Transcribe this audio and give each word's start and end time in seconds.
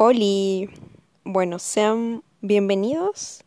Oli, 0.00 0.70
bueno, 1.24 1.58
sean 1.58 2.22
bienvenidos 2.40 3.42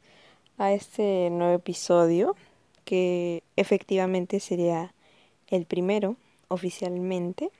a 0.58 0.74
este 0.74 1.30
nuevo 1.30 1.54
episodio 1.54 2.36
que 2.84 3.42
efectivamente 3.56 4.42
sería 4.42 4.94
el 5.48 5.66
primero 5.66 6.18
oficialmente. 6.50 7.52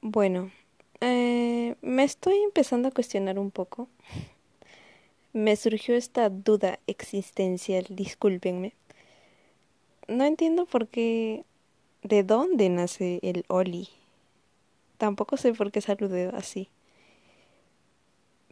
Bueno, 0.00 0.52
eh, 1.02 1.74
me 1.82 2.04
estoy 2.04 2.38
empezando 2.38 2.88
a 2.88 2.92
cuestionar 2.92 3.38
un 3.38 3.50
poco. 3.50 3.88
Me 5.34 5.54
surgió 5.56 5.96
esta 5.96 6.30
duda 6.30 6.78
existencial, 6.86 7.84
discúlpenme. 7.90 8.72
No 10.08 10.24
entiendo 10.24 10.64
por 10.64 10.88
qué, 10.88 11.44
de 12.02 12.22
dónde 12.22 12.70
nace 12.70 13.20
el 13.22 13.44
Oli. 13.48 13.90
Tampoco 14.96 15.36
sé 15.36 15.52
por 15.52 15.72
qué 15.72 15.82
saludé 15.82 16.28
así 16.28 16.70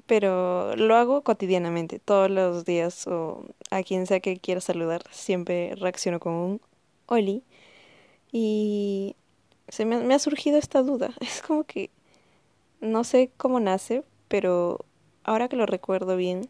pero 0.06 0.76
lo 0.76 0.96
hago 0.96 1.22
cotidianamente, 1.22 1.98
todos 1.98 2.30
los 2.30 2.64
días 2.64 3.06
o 3.06 3.44
a 3.70 3.82
quien 3.82 4.06
sea 4.06 4.20
que 4.20 4.38
quiera 4.38 4.60
saludar, 4.60 5.02
siempre 5.10 5.74
reacciono 5.76 6.20
con 6.20 6.32
un 6.32 6.60
Oli 7.06 7.42
y 8.32 9.16
se 9.68 9.84
me, 9.84 9.98
me 9.98 10.14
ha 10.14 10.18
surgido 10.18 10.58
esta 10.58 10.82
duda, 10.82 11.14
es 11.20 11.42
como 11.42 11.64
que 11.64 11.90
no 12.80 13.04
sé 13.04 13.30
cómo 13.36 13.60
nace, 13.60 14.04
pero 14.28 14.84
ahora 15.24 15.48
que 15.48 15.56
lo 15.56 15.66
recuerdo 15.66 16.16
bien, 16.16 16.48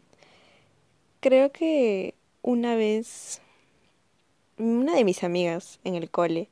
creo 1.19 1.51
que 1.51 2.15
una 2.41 2.75
vez 2.75 3.41
una 4.57 4.95
de 4.95 5.03
mis 5.03 5.23
amigas 5.23 5.79
en 5.83 5.95
el 5.95 6.09
cole 6.09 6.49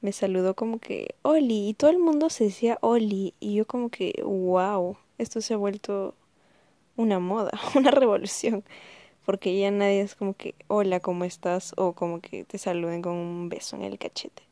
me 0.00 0.12
saludó 0.12 0.54
como 0.54 0.78
que 0.78 1.14
Oli 1.22 1.68
y 1.68 1.74
todo 1.74 1.90
el 1.90 1.98
mundo 1.98 2.30
se 2.30 2.44
decía 2.44 2.78
Oli 2.80 3.34
y 3.40 3.54
yo 3.54 3.66
como 3.66 3.88
que 3.88 4.22
wow, 4.24 4.96
esto 5.18 5.40
se 5.40 5.54
ha 5.54 5.56
vuelto 5.56 6.14
una 6.96 7.18
moda, 7.18 7.52
una 7.74 7.90
revolución, 7.90 8.64
porque 9.24 9.58
ya 9.58 9.70
nadie 9.70 10.00
es 10.00 10.14
como 10.14 10.34
que 10.34 10.54
hola, 10.68 11.00
¿cómo 11.00 11.24
estás? 11.24 11.74
o 11.76 11.92
como 11.92 12.20
que 12.20 12.44
te 12.44 12.58
saluden 12.58 13.02
con 13.02 13.14
un 13.14 13.48
beso 13.48 13.76
en 13.76 13.82
el 13.82 13.98
cachete, 13.98 14.42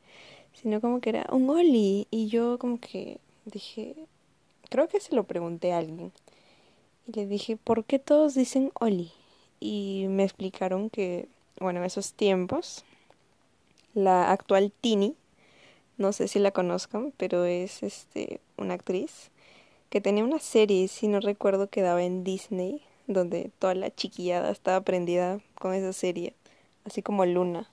sino 0.53 0.81
como 0.81 1.01
que 1.01 1.09
era 1.09 1.27
un 1.31 1.49
oli 1.49 2.07
y 2.11 2.27
yo 2.27 2.57
como 2.59 2.79
que 2.79 3.19
dije, 3.45 3.95
creo 4.69 4.87
que 4.87 4.99
se 4.99 5.15
lo 5.15 5.23
pregunté 5.23 5.73
a 5.73 5.79
alguien 5.79 6.11
y 7.07 7.11
le 7.13 7.27
dije, 7.27 7.57
¿por 7.57 7.85
qué 7.85 7.99
todos 7.99 8.33
dicen 8.35 8.71
oli? 8.79 9.11
Y 9.59 10.05
me 10.09 10.23
explicaron 10.23 10.89
que, 10.89 11.27
bueno, 11.59 11.79
en 11.79 11.85
esos 11.85 12.13
tiempos, 12.13 12.83
la 13.93 14.31
actual 14.31 14.71
Tini, 14.81 15.15
no 15.97 16.11
sé 16.11 16.27
si 16.27 16.39
la 16.39 16.51
conozcan, 16.51 17.13
pero 17.15 17.45
es 17.45 17.83
este 17.83 18.41
una 18.57 18.73
actriz 18.73 19.31
que 19.95 20.01
tenía 20.01 20.25
una 20.25 20.39
serie, 20.39 20.89
si 20.89 21.07
no 21.07 21.21
recuerdo, 21.21 21.69
que 21.69 21.81
daba 21.81 22.03
en 22.03 22.25
Disney, 22.25 22.81
donde 23.07 23.49
toda 23.59 23.75
la 23.75 23.95
chiquillada 23.95 24.51
estaba 24.51 24.81
prendida 24.81 25.39
con 25.57 25.73
esa 25.73 25.93
serie, 25.93 26.33
así 26.83 27.01
como 27.01 27.25
Luna. 27.25 27.71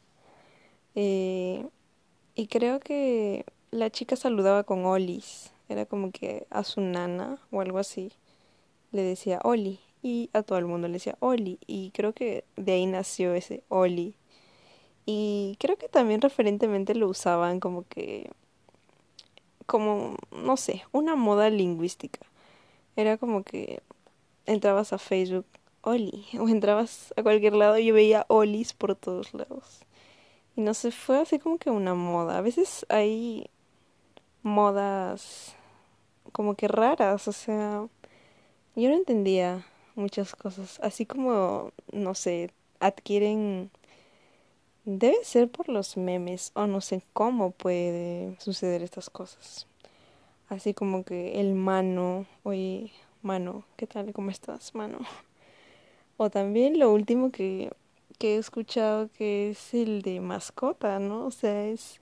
Eh, 0.95 1.67
y 2.37 2.47
creo 2.47 2.78
que 2.78 3.45
la 3.73 3.91
chica 3.91 4.15
saludaba 4.15 4.62
con 4.62 4.84
Olis, 4.87 5.50
era 5.69 5.84
como 5.84 6.12
que 6.12 6.47
a 6.50 6.62
su 6.62 6.81
nana 6.81 7.41
o 7.50 7.61
algo 7.61 7.78
así 7.81 8.12
le 8.93 9.03
decía 9.03 9.41
Oli 9.43 9.81
y 10.00 10.31
a 10.33 10.45
todo 10.45 10.59
el 10.59 10.67
mundo 10.67 10.87
le 10.87 10.95
decía 10.95 11.17
Oli 11.19 11.59
y 11.67 11.91
creo 11.91 12.12
que 12.12 12.45
de 12.55 12.70
ahí 12.75 12.87
nació 12.87 13.34
ese 13.34 13.65
Oli. 13.69 14.15
Y 15.06 15.56
creo 15.59 15.77
que 15.77 15.89
también 15.89 16.20
referentemente 16.20 16.95
lo 16.95 17.09
usaban 17.09 17.59
como 17.59 17.84
que 17.89 18.31
como, 19.73 20.17
no 20.31 20.59
sé, 20.59 20.84
una 20.92 21.17
moda 21.17 21.48
lingüística. 21.48 22.20
Era 22.95 23.17
como 23.17 23.43
que 23.43 23.81
entrabas 24.44 24.93
a 24.93 24.99
Facebook, 24.99 25.47
Oli, 25.81 26.27
o 26.38 26.47
entrabas 26.47 27.15
a 27.16 27.22
cualquier 27.22 27.55
lado 27.55 27.78
y 27.78 27.87
yo 27.87 27.94
veía 27.94 28.27
Olis 28.28 28.75
por 28.75 28.94
todos 28.97 29.33
lados. 29.33 29.81
Y 30.56 30.60
no 30.60 30.75
sé, 30.75 30.91
fue 30.91 31.21
así 31.21 31.38
como 31.38 31.56
que 31.56 31.71
una 31.71 31.94
moda. 31.94 32.37
A 32.37 32.43
veces 32.43 32.84
hay 32.91 33.47
modas 34.43 35.55
como 36.33 36.54
que 36.54 36.69
raras, 36.69 37.27
o 37.27 37.33
sea, 37.33 37.89
yo 38.77 38.89
no 38.91 38.94
entendía 38.94 39.66
muchas 39.94 40.34
cosas, 40.37 40.81
así 40.83 41.06
como, 41.06 41.72
no 41.93 42.15
sé, 42.15 42.50
adquieren 42.78 43.71
Debe 44.84 45.22
ser 45.22 45.48
por 45.48 45.69
los 45.69 45.97
memes 45.97 46.50
o 46.54 46.66
no 46.66 46.81
sé 46.81 47.04
cómo 47.12 47.53
puede 47.53 48.34
suceder 48.41 48.82
estas 48.82 49.10
cosas. 49.10 49.69
Así 50.48 50.75
como 50.75 51.04
que 51.04 51.41
el 51.41 51.54
mano, 51.54 52.26
oye, 52.43 52.91
mano, 53.22 53.65
¿qué 53.76 53.87
tal? 53.87 54.12
¿Cómo 54.12 54.31
estás, 54.31 54.75
mano? 54.75 54.98
O 56.16 56.31
también 56.31 56.78
lo 56.81 56.92
último 56.92 57.31
que, 57.31 57.71
que 58.19 58.34
he 58.34 58.38
escuchado 58.38 59.09
que 59.16 59.50
es 59.50 59.72
el 59.72 60.03
de 60.03 60.21
mascota, 60.21 60.98
¿no? 60.98 61.26
O 61.26 61.31
sea, 61.31 61.66
es 61.66 62.00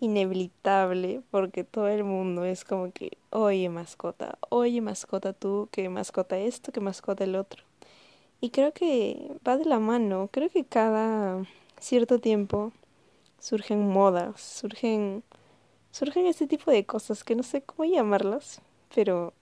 inevitable 0.00 1.20
porque 1.30 1.64
todo 1.64 1.88
el 1.88 2.02
mundo 2.04 2.44
es 2.44 2.64
como 2.64 2.92
que, 2.92 3.18
oye 3.30 3.68
mascota, 3.68 4.38
oye 4.48 4.80
mascota 4.80 5.32
tú, 5.32 5.68
que 5.70 5.88
mascota 5.90 6.38
esto, 6.38 6.72
que 6.72 6.80
mascota 6.80 7.24
el 7.24 7.36
otro. 7.36 7.62
Y 8.40 8.50
creo 8.50 8.72
que 8.72 9.32
va 9.46 9.56
de 9.56 9.66
la 9.66 9.78
mano, 9.78 10.28
creo 10.32 10.50
que 10.50 10.64
cada 10.64 11.44
cierto 11.80 12.18
tiempo 12.18 12.72
surgen 13.38 13.88
modas, 13.88 14.40
surgen 14.40 15.22
surgen 15.90 16.26
este 16.26 16.46
tipo 16.46 16.70
de 16.70 16.84
cosas 16.84 17.24
que 17.24 17.34
no 17.34 17.42
sé 17.42 17.62
cómo 17.62 17.84
llamarlas, 17.90 18.60
pero 18.94 19.32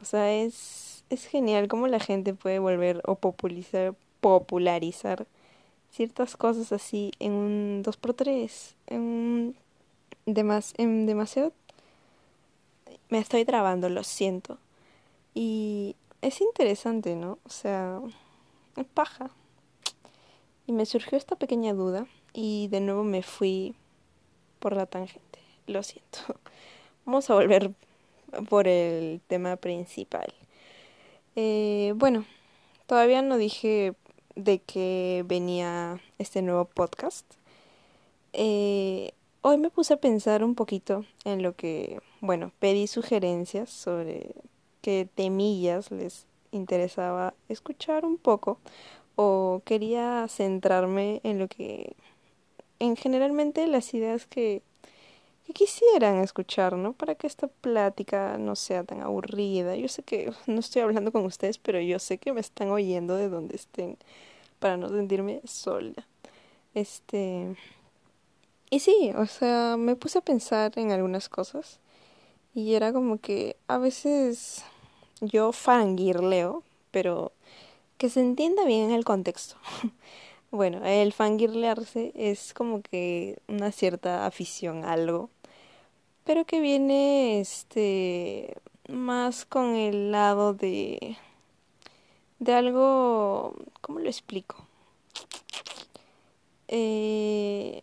o 0.00 0.04
sea, 0.04 0.32
es 0.32 1.04
es 1.10 1.26
genial 1.26 1.68
cómo 1.68 1.86
la 1.88 2.00
gente 2.00 2.34
puede 2.34 2.58
volver 2.58 3.02
o 3.06 3.16
popularizar 3.16 3.94
popularizar 4.20 5.26
ciertas 5.90 6.36
cosas 6.36 6.72
así 6.72 7.12
en 7.20 7.32
un 7.32 7.82
2x3, 7.84 8.74
en 8.88 9.00
un 9.00 9.56
demas, 10.26 10.74
en 10.78 11.06
demasiado 11.06 11.52
me 13.08 13.18
estoy 13.18 13.44
trabando, 13.44 13.88
lo 13.88 14.02
siento. 14.02 14.58
Y 15.34 15.96
es 16.22 16.40
interesante, 16.40 17.14
¿no? 17.14 17.38
O 17.44 17.50
sea, 17.50 18.00
es 18.76 18.86
paja. 18.86 19.30
Y 20.66 20.72
me 20.72 20.86
surgió 20.86 21.16
esta 21.16 21.36
pequeña 21.36 21.74
duda 21.74 22.06
y 22.32 22.68
de 22.68 22.80
nuevo 22.80 23.04
me 23.04 23.22
fui 23.22 23.74
por 24.58 24.74
la 24.74 24.86
tangente. 24.86 25.38
Lo 25.66 25.82
siento. 25.82 26.18
Vamos 27.04 27.30
a 27.30 27.34
volver 27.34 27.72
por 28.48 28.66
el 28.66 29.20
tema 29.28 29.56
principal. 29.56 30.32
Eh, 31.36 31.92
bueno, 31.96 32.24
todavía 32.86 33.22
no 33.22 33.36
dije 33.36 33.94
de 34.34 34.58
qué 34.60 35.24
venía 35.26 36.00
este 36.18 36.42
nuevo 36.42 36.64
podcast. 36.64 37.26
Eh, 38.32 39.12
hoy 39.42 39.58
me 39.58 39.70
puse 39.70 39.94
a 39.94 40.00
pensar 40.00 40.42
un 40.42 40.54
poquito 40.54 41.04
en 41.24 41.42
lo 41.42 41.54
que, 41.54 42.00
bueno, 42.20 42.52
pedí 42.58 42.86
sugerencias 42.86 43.70
sobre 43.70 44.34
qué 44.82 45.08
temillas 45.14 45.90
les 45.90 46.26
interesaba 46.52 47.34
escuchar 47.48 48.04
un 48.04 48.18
poco 48.18 48.58
o 49.16 49.62
quería 49.64 50.26
centrarme 50.28 51.20
en 51.24 51.38
lo 51.38 51.48
que, 51.48 51.96
en 52.78 52.96
generalmente 52.96 53.66
las 53.66 53.92
ideas 53.94 54.26
que, 54.26 54.62
que 55.46 55.52
quisieran 55.52 56.16
escuchar, 56.18 56.74
¿no? 56.76 56.92
Para 56.92 57.14
que 57.14 57.26
esta 57.26 57.48
plática 57.48 58.36
no 58.38 58.56
sea 58.56 58.84
tan 58.84 59.00
aburrida. 59.00 59.76
Yo 59.76 59.88
sé 59.88 60.02
que 60.02 60.32
no 60.46 60.60
estoy 60.60 60.82
hablando 60.82 61.12
con 61.12 61.24
ustedes, 61.24 61.58
pero 61.58 61.80
yo 61.80 61.98
sé 61.98 62.18
que 62.18 62.32
me 62.32 62.40
están 62.40 62.70
oyendo 62.70 63.16
de 63.16 63.28
donde 63.28 63.56
estén 63.56 63.96
para 64.58 64.76
no 64.76 64.88
sentirme 64.88 65.40
sola. 65.44 66.06
Este... 66.74 67.56
Y 68.68 68.80
sí, 68.80 69.12
o 69.16 69.26
sea, 69.26 69.76
me 69.78 69.94
puse 69.94 70.18
a 70.18 70.22
pensar 70.22 70.72
en 70.76 70.90
algunas 70.90 71.28
cosas 71.28 71.78
y 72.52 72.74
era 72.74 72.92
como 72.92 73.18
que 73.18 73.56
a 73.68 73.78
veces 73.78 74.64
yo 75.20 75.52
fangirleo, 75.52 76.64
pero 76.90 77.32
que 77.98 78.10
se 78.10 78.20
entienda 78.20 78.64
bien 78.64 78.90
el 78.90 79.04
contexto. 79.04 79.56
bueno, 80.50 80.84
el 80.84 81.12
fangirlearse 81.12 82.12
es 82.14 82.54
como 82.54 82.82
que 82.82 83.38
una 83.48 83.72
cierta 83.72 84.26
afición 84.26 84.84
a 84.84 84.92
algo, 84.92 85.30
pero 86.24 86.44
que 86.44 86.60
viene 86.60 87.40
este 87.40 88.56
más 88.88 89.44
con 89.44 89.74
el 89.74 90.12
lado 90.12 90.54
de 90.54 91.16
de 92.38 92.52
algo, 92.52 93.54
¿cómo 93.80 93.98
lo 94.00 94.08
explico? 94.08 94.56
Eh, 96.68 97.82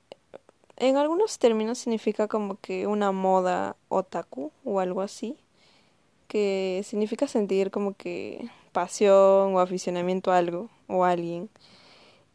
en 0.77 0.97
algunos 0.97 1.39
términos 1.39 1.77
significa 1.79 2.27
como 2.27 2.59
que 2.59 2.87
una 2.87 3.11
moda 3.11 3.75
otaku 3.89 4.51
o 4.63 4.79
algo 4.79 5.01
así, 5.01 5.37
que 6.27 6.81
significa 6.85 7.27
sentir 7.27 7.71
como 7.71 7.95
que 7.95 8.49
pasión 8.73 9.55
o 9.55 9.59
aficionamiento 9.59 10.31
a 10.31 10.37
algo 10.37 10.69
o 10.87 11.05
a 11.05 11.11
alguien. 11.11 11.49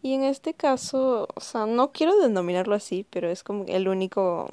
Y 0.02 0.14
en 0.14 0.24
este 0.24 0.54
caso, 0.54 1.28
o 1.34 1.40
sea, 1.40 1.66
no 1.66 1.92
quiero 1.92 2.18
denominarlo 2.18 2.74
así, 2.74 3.04
pero 3.10 3.28
es 3.28 3.42
como 3.42 3.64
el 3.66 3.88
único 3.88 4.48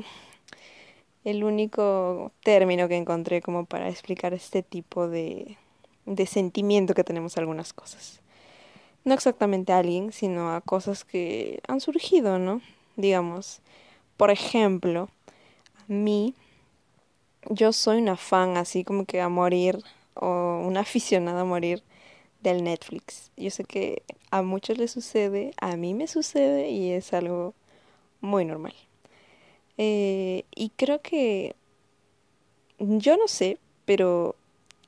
el 1.24 1.44
único 1.44 2.32
término 2.44 2.88
que 2.88 2.96
encontré 2.96 3.42
como 3.42 3.66
para 3.66 3.90
explicar 3.90 4.34
este 4.34 4.62
tipo 4.62 5.08
de, 5.08 5.58
de 6.06 6.26
sentimiento 6.28 6.94
que 6.94 7.04
tenemos 7.04 7.38
algunas 7.38 7.74
cosas. 7.74 8.22
No 9.04 9.14
exactamente 9.14 9.74
a 9.74 9.80
alguien, 9.80 10.12
sino 10.12 10.54
a 10.54 10.62
cosas 10.62 11.04
que 11.04 11.62
han 11.68 11.82
surgido, 11.82 12.38
¿no? 12.40 12.62
Digamos, 12.96 13.62
por 14.18 14.30
ejemplo, 14.30 15.10
a 15.78 15.84
mí, 15.92 16.36
yo 17.50 17.74
soy 17.74 17.98
una 17.98 18.18
fan 18.18 18.56
así 18.58 18.84
como 18.84 19.06
que 19.06 19.20
a 19.20 19.30
morir, 19.30 19.80
o 20.15 20.62
una 20.65 20.81
aficionada 20.81 21.41
a 21.41 21.45
morir 21.45 21.83
del 22.41 22.63
Netflix. 22.63 23.31
Yo 23.38 23.50
sé 23.50 23.63
que 23.63 24.03
a 24.31 24.41
muchos 24.41 24.77
les 24.77 24.91
sucede, 24.91 25.53
a 25.57 25.75
mí 25.75 25.94
me 25.94 26.07
sucede 26.07 26.69
y 26.69 26.91
es 26.91 27.13
algo 27.13 27.53
muy 28.21 28.45
normal. 28.45 28.73
Eh, 29.77 30.45
y 30.56 30.69
creo 30.69 31.01
que, 31.01 31.56
yo 32.79 33.17
no 33.17 33.27
sé, 33.27 33.57
pero 33.85 34.35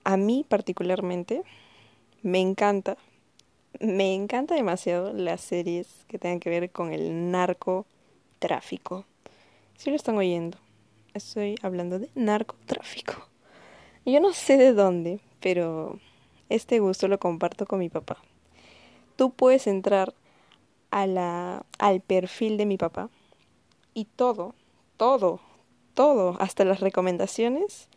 a 0.04 0.18
mí 0.18 0.46
particularmente 0.48 1.44
me 2.22 2.40
encanta, 2.40 2.98
me 3.80 4.14
encanta 4.14 4.56
demasiado 4.56 5.14
las 5.14 5.42
series 5.42 6.06
que 6.08 6.20
tengan 6.20 6.40
que 6.40 6.50
ver 6.50 6.72
con 6.72 6.94
el 6.94 7.32
narcotráfico. 7.32 9.06
Si 9.78 9.90
lo 9.90 9.96
están 9.96 10.18
oyendo, 10.18 10.58
estoy 11.14 11.56
hablando 11.62 12.00
de 12.00 12.10
narcotráfico. 12.16 13.28
Yo 14.08 14.22
no 14.22 14.32
sé 14.32 14.56
de 14.56 14.72
dónde, 14.72 15.20
pero 15.42 16.00
este 16.48 16.80
gusto 16.80 17.10
lo 17.10 17.20
comparto 17.20 17.66
con 17.66 17.80
mi 17.80 17.90
papá. 17.90 18.16
Tú 19.18 19.32
puedes 19.32 19.68
entrar 19.68 20.14
al 20.92 22.02
perfil 22.08 22.56
de 22.56 22.66
mi 22.66 22.78
papá 22.78 23.10
y 23.94 24.06
todo, 24.06 24.56
todo, 24.96 25.42
todo, 25.94 26.38
hasta 26.40 26.64
las 26.64 26.80
recomendaciones 26.80 27.90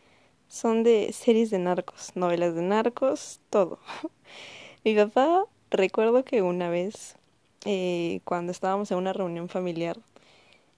son 0.49 0.83
de 0.83 1.13
series 1.13 1.49
de 1.49 1.59
narcos, 1.59 2.11
novelas 2.15 2.55
de 2.55 2.63
narcos, 2.63 3.39
todo. 3.49 3.79
mi 4.83 4.93
papá, 4.93 5.45
recuerdo 5.69 6.25
que 6.25 6.41
una 6.41 6.69
vez, 6.69 7.15
eh, 7.63 8.19
cuando 8.25 8.51
estábamos 8.51 8.91
en 8.91 8.97
una 8.97 9.13
reunión 9.13 9.47
familiar, 9.47 9.97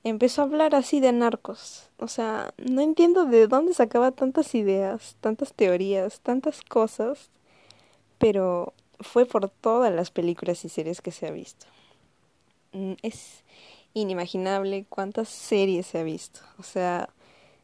empezó 0.03 0.41
a 0.41 0.45
hablar 0.45 0.75
así 0.75 0.99
de 0.99 1.11
narcos. 1.11 1.89
O 1.97 2.07
sea, 2.07 2.53
no 2.57 2.81
entiendo 2.81 3.25
de 3.25 3.47
dónde 3.47 3.73
sacaba 3.73 4.11
tantas 4.11 4.55
ideas, 4.55 5.17
tantas 5.21 5.53
teorías, 5.53 6.19
tantas 6.21 6.61
cosas 6.61 7.29
pero 8.23 8.73
fue 9.01 9.25
por 9.25 9.49
todas 9.49 9.93
las 9.93 10.09
películas 10.09 10.63
y 10.63 10.69
series 10.69 11.01
que 11.01 11.11
se 11.11 11.27
ha 11.27 11.31
visto. 11.31 11.65
Mm, 12.71 12.93
es 13.01 13.43
inimaginable 13.93 14.85
cuántas 14.87 15.27
series 15.27 15.87
se 15.87 15.99
ha 15.99 16.03
visto. 16.03 16.39
O 16.57 16.63
sea, 16.63 17.09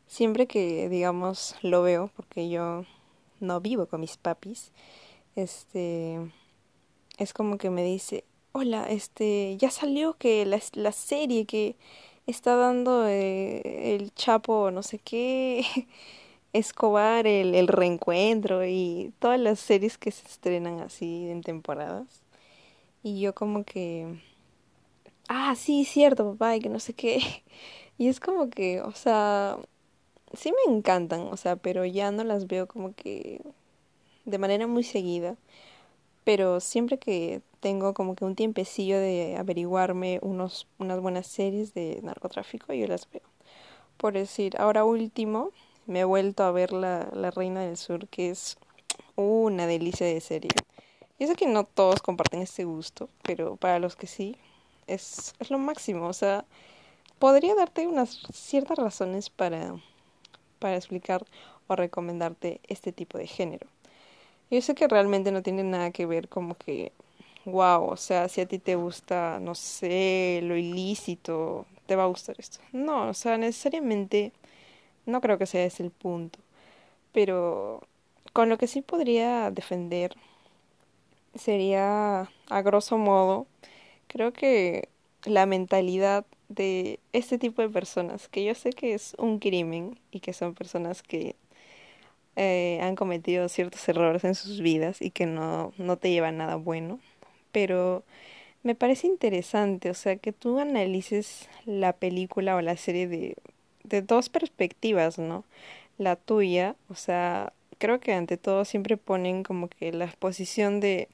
siempre 0.08 0.48
que, 0.48 0.90
digamos, 0.90 1.56
lo 1.62 1.82
veo, 1.82 2.12
porque 2.14 2.50
yo 2.50 2.84
no 3.40 3.62
vivo 3.62 3.86
con 3.86 4.02
mis 4.02 4.18
papis, 4.18 4.74
este, 5.38 6.30
es 7.18 7.32
como 7.32 7.58
que 7.58 7.70
me 7.70 7.86
dice, 7.86 8.26
hola, 8.52 8.84
este, 8.90 9.56
ya 9.56 9.72
salió 9.72 10.18
que 10.18 10.46
la, 10.46 10.60
la 10.74 10.92
serie 10.92 11.46
que 11.46 11.78
está 12.30 12.56
dando 12.56 13.08
eh, 13.08 13.96
el 13.96 14.14
Chapo, 14.16 14.72
no 14.72 14.84
sé 14.84 15.00
qué, 15.00 15.66
Escobar, 16.54 17.28
el, 17.28 17.56
el 17.56 17.68
reencuentro 17.68 18.66
y 18.66 19.14
todas 19.20 19.40
las 19.40 19.60
series 19.60 19.98
que 19.98 20.12
se 20.12 20.28
estrenan 20.28 20.80
así 20.82 21.30
en 21.30 21.42
temporadas. 21.44 22.24
Y 23.04 23.22
yo 23.22 23.36
como 23.36 23.64
que, 23.66 24.20
ah, 25.28 25.56
sí, 25.56 25.86
cierto, 25.86 26.32
papá, 26.32 26.56
y 26.56 26.60
que 26.62 26.70
no 26.70 26.80
sé 26.80 26.94
qué. 26.94 27.20
Y 27.98 28.08
es 28.08 28.22
como 28.22 28.50
que, 28.50 28.82
o 28.82 28.94
sea, 28.94 29.58
sí 30.34 30.52
me 30.68 30.74
encantan, 30.76 31.22
o 31.32 31.38
sea, 31.38 31.56
pero 31.58 31.86
ya 31.86 32.12
no 32.12 32.24
las 32.24 32.48
veo 32.48 32.68
como 32.68 32.94
que 32.96 33.42
de 34.26 34.38
manera 34.40 34.68
muy 34.68 34.84
seguida. 34.84 35.38
Pero 36.30 36.60
siempre 36.60 37.00
que 37.00 37.42
tengo 37.60 37.96
como 37.96 38.14
que 38.14 38.24
un 38.24 38.36
tiempecillo 38.36 39.00
de 39.00 39.36
averiguarme 39.36 40.20
unos, 40.22 40.68
unas 40.78 41.02
buenas 41.02 41.26
series 41.26 41.74
de 41.74 42.02
narcotráfico, 42.04 42.72
yo 42.72 42.86
las 42.86 43.10
veo. 43.10 43.24
Por 43.98 44.14
decir, 44.14 44.56
ahora 44.60 44.84
último, 44.84 45.50
me 45.88 46.02
he 46.02 46.04
vuelto 46.04 46.44
a 46.44 46.52
ver 46.52 46.72
la, 46.72 47.10
la 47.14 47.32
Reina 47.32 47.62
del 47.62 47.78
Sur, 47.78 48.08
que 48.10 48.30
es 48.30 48.60
una 49.16 49.66
delicia 49.66 50.06
de 50.06 50.22
serie. 50.22 50.52
Yo 51.18 51.26
sé 51.26 51.34
que 51.34 51.48
no 51.48 51.64
todos 51.64 52.00
comparten 52.04 52.44
este 52.44 52.64
gusto, 52.64 53.10
pero 53.24 53.56
para 53.56 53.80
los 53.80 53.96
que 53.96 54.06
sí, 54.06 54.36
es, 54.86 55.34
es 55.40 55.50
lo 55.50 55.58
máximo. 55.58 56.06
O 56.06 56.14
sea, 56.14 56.46
podría 57.18 57.56
darte 57.56 57.88
unas 57.88 58.20
ciertas 58.32 58.78
razones 58.78 59.32
para, 59.32 59.82
para 60.60 60.76
explicar 60.76 61.26
o 61.66 61.76
recomendarte 61.76 62.62
este 62.68 62.92
tipo 62.92 63.18
de 63.18 63.26
género. 63.26 63.66
Yo 64.50 64.62
sé 64.62 64.76
que 64.76 64.88
realmente 64.88 65.32
no 65.32 65.44
tiene 65.44 65.64
nada 65.64 65.92
que 65.92 66.06
ver 66.06 66.28
como 66.30 66.56
que, 66.56 66.92
wow, 67.46 67.86
o 67.86 67.98
sea, 67.98 68.30
si 68.30 68.42
a 68.42 68.48
ti 68.48 68.60
te 68.60 68.76
gusta, 68.76 69.40
no 69.40 69.56
sé, 69.56 70.42
lo 70.44 70.58
ilícito, 70.58 71.66
te 71.86 71.96
va 71.96 72.04
a 72.04 72.08
gustar 72.08 72.36
esto. 72.40 72.60
No, 72.72 73.10
o 73.10 73.14
sea, 73.14 73.38
necesariamente 73.38 74.32
no 75.06 75.22
creo 75.22 75.38
que 75.38 75.46
sea 75.48 75.66
ese 75.66 75.84
el 75.84 75.92
punto. 75.92 76.40
Pero 77.14 77.82
con 78.34 78.50
lo 78.50 78.58
que 78.58 78.68
sí 78.68 78.82
podría 78.82 79.52
defender 79.52 80.16
sería, 81.36 82.30
a 82.50 82.62
grosso 82.62 82.98
modo, 82.98 83.48
creo 84.08 84.34
que 84.34 84.90
la 85.26 85.46
mentalidad 85.46 86.26
de 86.50 87.00
este 87.14 87.38
tipo 87.38 87.62
de 87.62 87.70
personas, 87.70 88.28
que 88.30 88.44
yo 88.46 88.56
sé 88.56 88.72
que 88.72 88.94
es 88.94 89.16
un 89.20 89.40
crimen 89.40 90.00
y 90.12 90.22
que 90.22 90.34
son 90.34 90.56
personas 90.56 91.04
que 91.04 91.36
eh, 92.40 92.80
han 92.82 92.96
cometido 92.96 93.50
ciertos 93.50 93.88
errores 93.90 94.24
en 94.24 94.36
sus 94.36 94.62
vidas 94.62 95.02
y 95.02 95.12
que 95.12 95.26
no, 95.26 95.74
no 95.78 95.98
te 95.98 96.12
llevan 96.12 96.38
nada 96.38 96.56
bueno, 96.56 97.00
pero 97.52 98.04
me 98.64 98.76
parece 98.76 99.08
interesante, 99.08 99.90
o 99.90 99.94
sea, 99.96 100.18
que 100.18 100.34
tú 100.34 100.60
analices 100.60 101.50
la 101.66 101.94
película 101.94 102.56
o 102.56 102.62
la 102.62 102.78
serie 102.78 103.08
de 103.08 103.36
de 103.84 104.02
dos 104.02 104.30
perspectivas, 104.30 105.20
¿no? 105.20 105.46
La 105.98 106.16
tuya, 106.16 106.76
o 106.90 106.96
sea, 106.96 107.54
creo 107.80 108.00
que 108.00 108.14
ante 108.14 108.38
todo 108.38 108.66
siempre 108.66 108.98
ponen 108.98 109.44
como 109.44 109.68
que 109.70 109.92
la 109.94 110.08
posición 110.20 110.80
de 110.80 111.10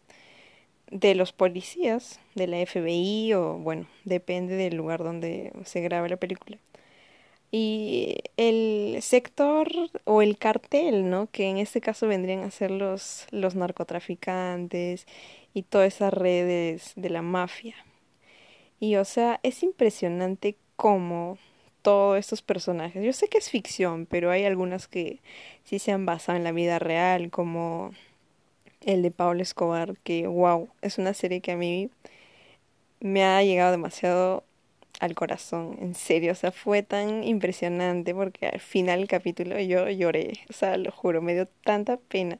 de 0.91 1.15
los 1.15 1.33
policías, 1.33 2.19
de 2.35 2.47
la 2.47 2.59
FBI 2.59 3.33
o 3.33 3.53
bueno, 3.57 3.87
depende 4.05 4.55
del 4.55 4.75
lugar 4.75 5.03
donde 5.03 5.51
se 5.65 5.81
grabe 5.81 6.09
la 6.09 6.17
película. 6.17 6.57
Y 7.57 8.17
el 8.35 8.97
sector 9.01 9.69
o 10.03 10.21
el 10.21 10.37
cartel, 10.37 11.09
¿no? 11.09 11.27
Que 11.31 11.47
en 11.47 11.57
este 11.57 11.79
caso 11.79 12.05
vendrían 12.05 12.43
a 12.43 12.51
ser 12.51 12.69
los, 12.69 13.27
los 13.31 13.55
narcotraficantes 13.55 15.07
y 15.53 15.61
todas 15.63 15.87
esas 15.95 16.13
redes 16.13 16.91
de 16.97 17.09
la 17.09 17.21
mafia. 17.21 17.75
Y 18.81 18.97
o 18.97 19.05
sea, 19.05 19.39
es 19.41 19.63
impresionante 19.63 20.57
cómo 20.75 21.37
todos 21.81 22.19
estos 22.19 22.41
personajes. 22.41 23.01
Yo 23.01 23.13
sé 23.13 23.29
que 23.29 23.37
es 23.37 23.49
ficción, 23.49 24.05
pero 24.05 24.31
hay 24.31 24.43
algunas 24.43 24.89
que 24.89 25.21
sí 25.63 25.79
se 25.79 25.93
han 25.93 26.05
basado 26.05 26.37
en 26.37 26.43
la 26.43 26.51
vida 26.51 26.77
real, 26.77 27.29
como 27.31 27.91
el 28.81 29.01
de 29.01 29.11
Pablo 29.11 29.41
Escobar, 29.41 29.95
que 30.03 30.27
wow, 30.27 30.67
es 30.81 30.97
una 30.97 31.13
serie 31.13 31.39
que 31.39 31.53
a 31.53 31.57
mí 31.57 31.89
me 32.99 33.23
ha 33.23 33.41
llegado 33.43 33.71
demasiado 33.71 34.43
al 34.99 35.15
corazón, 35.15 35.77
en 35.81 35.95
serio, 35.95 36.31
o 36.33 36.35
sea, 36.35 36.51
fue 36.51 36.83
tan 36.83 37.23
impresionante 37.23 38.13
porque 38.15 38.47
al 38.47 38.59
final 38.59 38.99
del 38.99 39.07
capítulo 39.07 39.59
yo 39.59 39.89
lloré, 39.89 40.39
o 40.49 40.53
sea, 40.53 40.77
lo 40.77 40.91
juro, 40.91 41.21
me 41.21 41.33
dio 41.33 41.47
tanta 41.63 41.97
pena. 41.97 42.39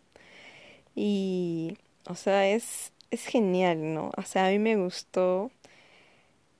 Y, 0.95 1.77
o 2.07 2.15
sea, 2.15 2.47
es, 2.49 2.93
es 3.11 3.25
genial, 3.27 3.93
¿no? 3.93 4.11
O 4.17 4.21
sea, 4.23 4.47
a 4.47 4.49
mí 4.51 4.59
me 4.59 4.77
gustó 4.77 5.51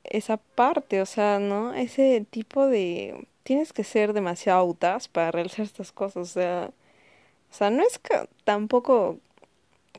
esa 0.03 0.37
parte, 0.37 1.01
o 1.01 1.05
sea, 1.05 1.39
¿no? 1.39 1.73
Ese 1.73 2.25
tipo 2.29 2.67
de... 2.67 3.27
Tienes 3.43 3.73
que 3.73 3.83
ser 3.83 4.13
demasiado 4.13 4.59
audaz 4.59 5.07
para 5.07 5.31
realizar 5.31 5.65
estas 5.65 5.91
cosas, 5.91 6.17
o 6.29 6.33
sea... 6.33 6.71
O 7.51 7.53
sea, 7.57 7.69
no 7.69 7.83
es 7.83 7.99
que 7.99 8.27
tampoco 8.43 9.19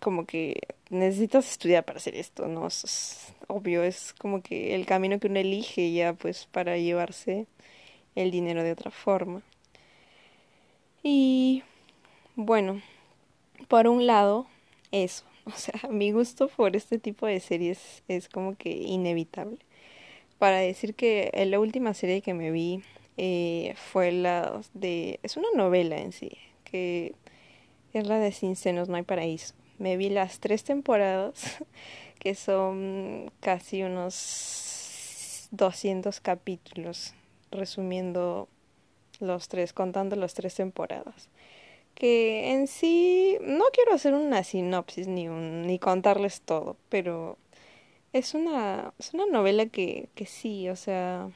como 0.01 0.27
que 0.27 0.61
necesitas 0.91 1.51
estudiar 1.51 1.85
para 1.85 1.99
hacer 1.99 2.17
esto, 2.17 2.47
¿no? 2.49 2.67
Es, 2.67 3.35
obvio, 3.49 3.83
es 3.83 4.15
como 4.15 4.43
que 4.43 4.75
el 4.75 4.87
camino 4.87 5.19
que 5.19 5.29
uno 5.29 5.39
elige 5.41 5.93
ya 5.93 6.15
pues 6.15 6.47
para 6.47 6.77
llevarse 6.79 7.47
el 8.15 8.31
dinero 8.31 8.63
de 8.63 8.73
otra 8.73 8.91
forma. 8.91 9.43
Y 11.03 11.63
bueno, 12.35 12.83
por 13.69 13.89
un 13.89 14.07
lado, 14.07 14.47
eso. 14.93 15.25
O 15.47 15.53
sea, 15.53 15.81
mi 15.91 16.11
gusto 16.11 16.49
por 16.49 16.75
este 16.75 16.99
tipo 16.99 17.25
de 17.25 17.39
series 17.39 18.03
es 18.09 18.29
como 18.29 18.57
que 18.57 18.71
inevitable 18.71 19.59
para 20.39 20.59
decir 20.59 20.95
que 20.95 21.31
la 21.49 21.61
última 21.61 21.95
serie 21.95 22.23
que 22.23 22.35
me 22.35 22.51
vi 22.51 22.83
eh, 23.17 23.75
fue 23.77 24.13
la 24.13 24.61
de... 24.75 25.21
es 25.23 25.37
una 25.37 25.49
novela 25.55 25.99
en 25.99 26.13
sí, 26.13 26.33
que 26.65 27.15
es 27.93 28.07
la 28.07 28.19
de 28.19 28.33
Sin 28.33 28.57
senos 28.57 28.89
no 28.89 28.97
hay 28.97 29.03
paraíso. 29.03 29.55
Me 29.79 29.97
vi 29.97 30.09
las 30.09 30.41
tres 30.41 30.65
temporadas, 30.65 31.59
que 32.19 32.35
son 32.35 33.31
casi 33.41 33.83
unos 33.83 35.49
200 35.51 36.21
capítulos, 36.21 37.15
resumiendo 37.51 38.49
los 39.21 39.49
tres, 39.49 39.73
contando 39.73 40.17
las 40.17 40.35
tres 40.35 40.55
temporadas. 40.55 41.29
Que 41.95 42.53
en 42.53 42.67
sí 42.67 43.39
no 43.41 43.65
quiero 43.73 43.95
hacer 43.95 44.15
una 44.15 44.45
sinopsis 44.45 45.09
ni, 45.09 45.29
ni 45.29 45.79
contarles 45.79 46.43
todo, 46.43 46.77
pero 46.89 47.39
es 48.13 48.35
una, 48.35 48.93
es 48.99 49.15
una 49.15 49.27
novela 49.27 49.67
que, 49.67 50.09
que 50.15 50.27
sí, 50.27 50.69
o 50.69 50.77
sea, 50.77 51.31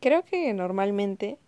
creo 0.00 0.24
que 0.24 0.52
normalmente 0.54 1.38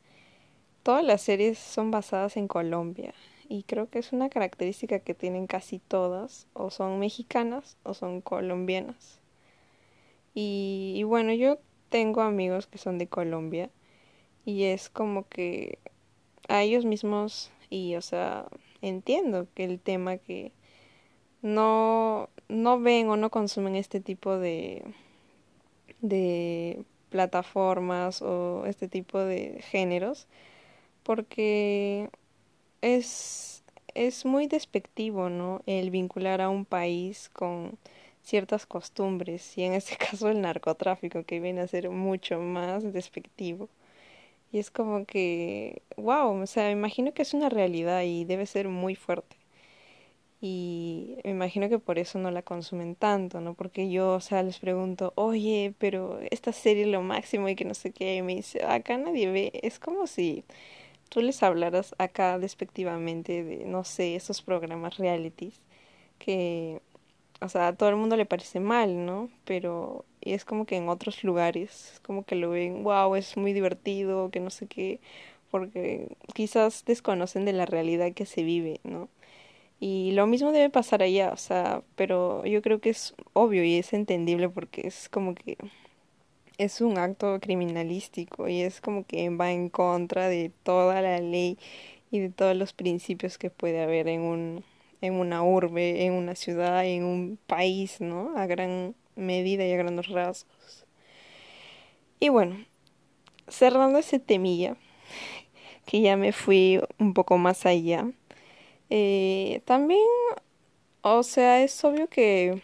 todas 0.82 1.04
las 1.04 1.22
series 1.22 1.58
son 1.58 1.90
basadas 1.90 2.36
en 2.36 2.48
Colombia 2.48 3.14
y 3.52 3.64
creo 3.64 3.90
que 3.90 3.98
es 3.98 4.14
una 4.14 4.30
característica 4.30 5.00
que 5.00 5.12
tienen 5.12 5.46
casi 5.46 5.78
todas, 5.78 6.46
o 6.54 6.70
son 6.70 6.98
mexicanas 6.98 7.76
o 7.82 7.92
son 7.92 8.22
colombianas. 8.22 9.20
Y, 10.32 11.02
bueno, 11.04 11.34
yo 11.34 11.58
tengo 11.90 12.22
amigos 12.22 12.66
que 12.66 12.78
son 12.78 12.96
de 12.96 13.08
Colombia 13.08 13.68
y 14.46 14.64
es 14.64 14.88
como 14.88 15.28
que 15.28 15.78
a 16.48 16.62
ellos 16.62 16.86
mismos 16.86 17.50
y 17.68 17.94
o 17.96 18.00
sea 18.00 18.46
entiendo 18.80 19.46
que 19.54 19.64
el 19.64 19.78
tema 19.78 20.16
que 20.16 20.52
no 21.42 22.30
no 22.48 22.80
ven 22.80 23.10
o 23.10 23.16
no 23.16 23.30
consumen 23.30 23.76
este 23.76 24.00
tipo 24.00 24.38
de 24.38 24.82
de 26.00 26.82
plataformas 27.10 28.22
o 28.22 28.64
este 28.66 28.88
tipo 28.88 29.18
de 29.18 29.60
géneros 29.62 30.26
porque 31.02 32.10
es 32.82 33.64
es 33.94 34.24
muy 34.24 34.46
despectivo, 34.46 35.28
¿no? 35.30 35.62
El 35.66 35.90
vincular 35.90 36.40
a 36.40 36.48
un 36.50 36.64
país 36.64 37.28
con 37.30 37.78
ciertas 38.22 38.66
costumbres 38.66 39.56
y 39.58 39.64
en 39.64 39.74
este 39.74 39.96
caso 39.98 40.28
el 40.30 40.40
narcotráfico 40.40 41.24
que 41.24 41.40
viene 41.40 41.60
a 41.62 41.68
ser 41.68 41.90
mucho 41.90 42.40
más 42.40 42.92
despectivo. 42.92 43.68
Y 44.52 44.58
es 44.60 44.70
como 44.70 45.06
que, 45.06 45.82
wow, 45.96 46.42
o 46.42 46.46
sea, 46.46 46.64
me 46.66 46.72
imagino 46.72 47.14
que 47.14 47.22
es 47.22 47.34
una 47.34 47.48
realidad 47.50 48.02
y 48.04 48.24
debe 48.24 48.46
ser 48.46 48.68
muy 48.68 48.94
fuerte. 48.96 49.36
Y 50.40 51.18
me 51.24 51.30
imagino 51.30 51.68
que 51.68 51.78
por 51.78 51.98
eso 52.00 52.18
no 52.18 52.30
la 52.32 52.42
consumen 52.42 52.96
tanto, 52.96 53.40
¿no? 53.40 53.54
Porque 53.54 53.90
yo, 53.90 54.14
o 54.14 54.20
sea, 54.20 54.42
les 54.42 54.58
pregunto, 54.58 55.12
oye, 55.16 55.72
pero 55.78 56.18
esta 56.32 56.52
serie 56.52 56.82
es 56.84 56.88
lo 56.88 57.00
máximo 57.02 57.48
y 57.48 57.54
que 57.54 57.64
no 57.64 57.74
sé 57.74 57.92
qué, 57.92 58.16
y 58.16 58.22
me 58.22 58.34
dice, 58.36 58.64
acá 58.64 58.98
nadie 58.98 59.30
ve. 59.30 59.52
Es 59.62 59.78
como 59.78 60.06
si 60.08 60.44
tú 61.12 61.20
les 61.22 61.42
hablaras 61.42 61.94
acá 61.98 62.38
despectivamente 62.38 63.44
de, 63.44 63.66
no 63.66 63.84
sé, 63.84 64.16
esos 64.16 64.42
programas 64.42 64.98
realities 64.98 65.60
que 66.18 66.80
o 67.42 67.48
sea, 67.48 67.68
a 67.68 67.76
todo 67.76 67.88
el 67.88 67.96
mundo 67.96 68.16
le 68.16 68.26
parece 68.26 68.60
mal, 68.60 69.04
¿no? 69.06 69.30
Pero 69.44 70.04
es 70.20 70.44
como 70.44 70.64
que 70.66 70.76
en 70.76 70.88
otros 70.88 71.24
lugares, 71.24 72.00
como 72.06 72.24
que 72.24 72.36
lo 72.36 72.50
ven, 72.50 72.84
wow, 72.84 73.16
es 73.16 73.36
muy 73.36 73.52
divertido, 73.52 74.30
que 74.30 74.40
no 74.40 74.50
sé 74.50 74.66
qué, 74.68 75.00
porque 75.50 76.16
quizás 76.34 76.84
desconocen 76.86 77.44
de 77.44 77.52
la 77.52 77.66
realidad 77.66 78.12
que 78.14 78.26
se 78.26 78.44
vive, 78.44 78.80
¿no? 78.84 79.08
Y 79.80 80.12
lo 80.12 80.26
mismo 80.28 80.52
debe 80.52 80.70
pasar 80.70 81.02
allá, 81.02 81.32
o 81.32 81.36
sea, 81.36 81.82
pero 81.96 82.46
yo 82.46 82.62
creo 82.62 82.80
que 82.80 82.90
es 82.90 83.14
obvio 83.34 83.64
y 83.64 83.76
es 83.78 83.92
entendible 83.92 84.48
porque 84.48 84.86
es 84.86 85.08
como 85.08 85.34
que 85.34 85.58
es 86.58 86.80
un 86.80 86.98
acto 86.98 87.38
criminalístico 87.40 88.48
y 88.48 88.62
es 88.62 88.80
como 88.80 89.04
que 89.06 89.30
va 89.30 89.52
en 89.52 89.68
contra 89.68 90.28
de 90.28 90.50
toda 90.62 91.02
la 91.02 91.18
ley 91.20 91.58
y 92.10 92.20
de 92.20 92.30
todos 92.30 92.56
los 92.56 92.72
principios 92.72 93.38
que 93.38 93.50
puede 93.50 93.82
haber 93.82 94.08
en 94.08 94.22
un 94.22 94.64
en 95.02 95.14
una 95.14 95.42
urbe, 95.42 96.06
en 96.06 96.14
una 96.14 96.34
ciudad, 96.36 96.86
en 96.86 97.04
un 97.04 97.38
país, 97.46 98.00
¿no? 98.00 98.32
A 98.36 98.46
gran 98.46 98.94
medida 99.16 99.66
y 99.66 99.72
a 99.72 99.76
grandes 99.76 100.08
rasgos. 100.08 100.86
Y 102.20 102.28
bueno, 102.28 102.64
cerrando 103.48 103.98
ese 103.98 104.20
temilla, 104.20 104.76
que 105.86 106.00
ya 106.00 106.16
me 106.16 106.32
fui 106.32 106.80
un 106.98 107.14
poco 107.14 107.36
más 107.36 107.66
allá, 107.66 108.08
eh, 108.90 109.60
también, 109.64 110.00
o 111.02 111.22
sea, 111.24 111.62
es 111.62 111.84
obvio 111.84 112.08
que 112.08 112.62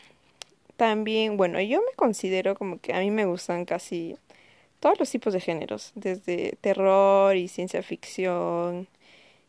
también, 0.79 1.37
bueno, 1.37 1.61
yo 1.61 1.81
me 1.81 1.93
considero 1.97 2.55
como 2.55 2.81
que 2.81 2.95
a 2.95 3.01
mí 3.01 3.11
me 3.11 3.27
gustan 3.27 3.65
casi 3.65 4.17
todos 4.81 4.99
los 5.01 5.11
tipos 5.11 5.33
de 5.35 5.41
géneros, 5.41 5.93
desde 5.97 6.57
terror 6.61 7.37
y 7.37 7.49
ciencia 7.49 7.83
ficción 7.83 8.89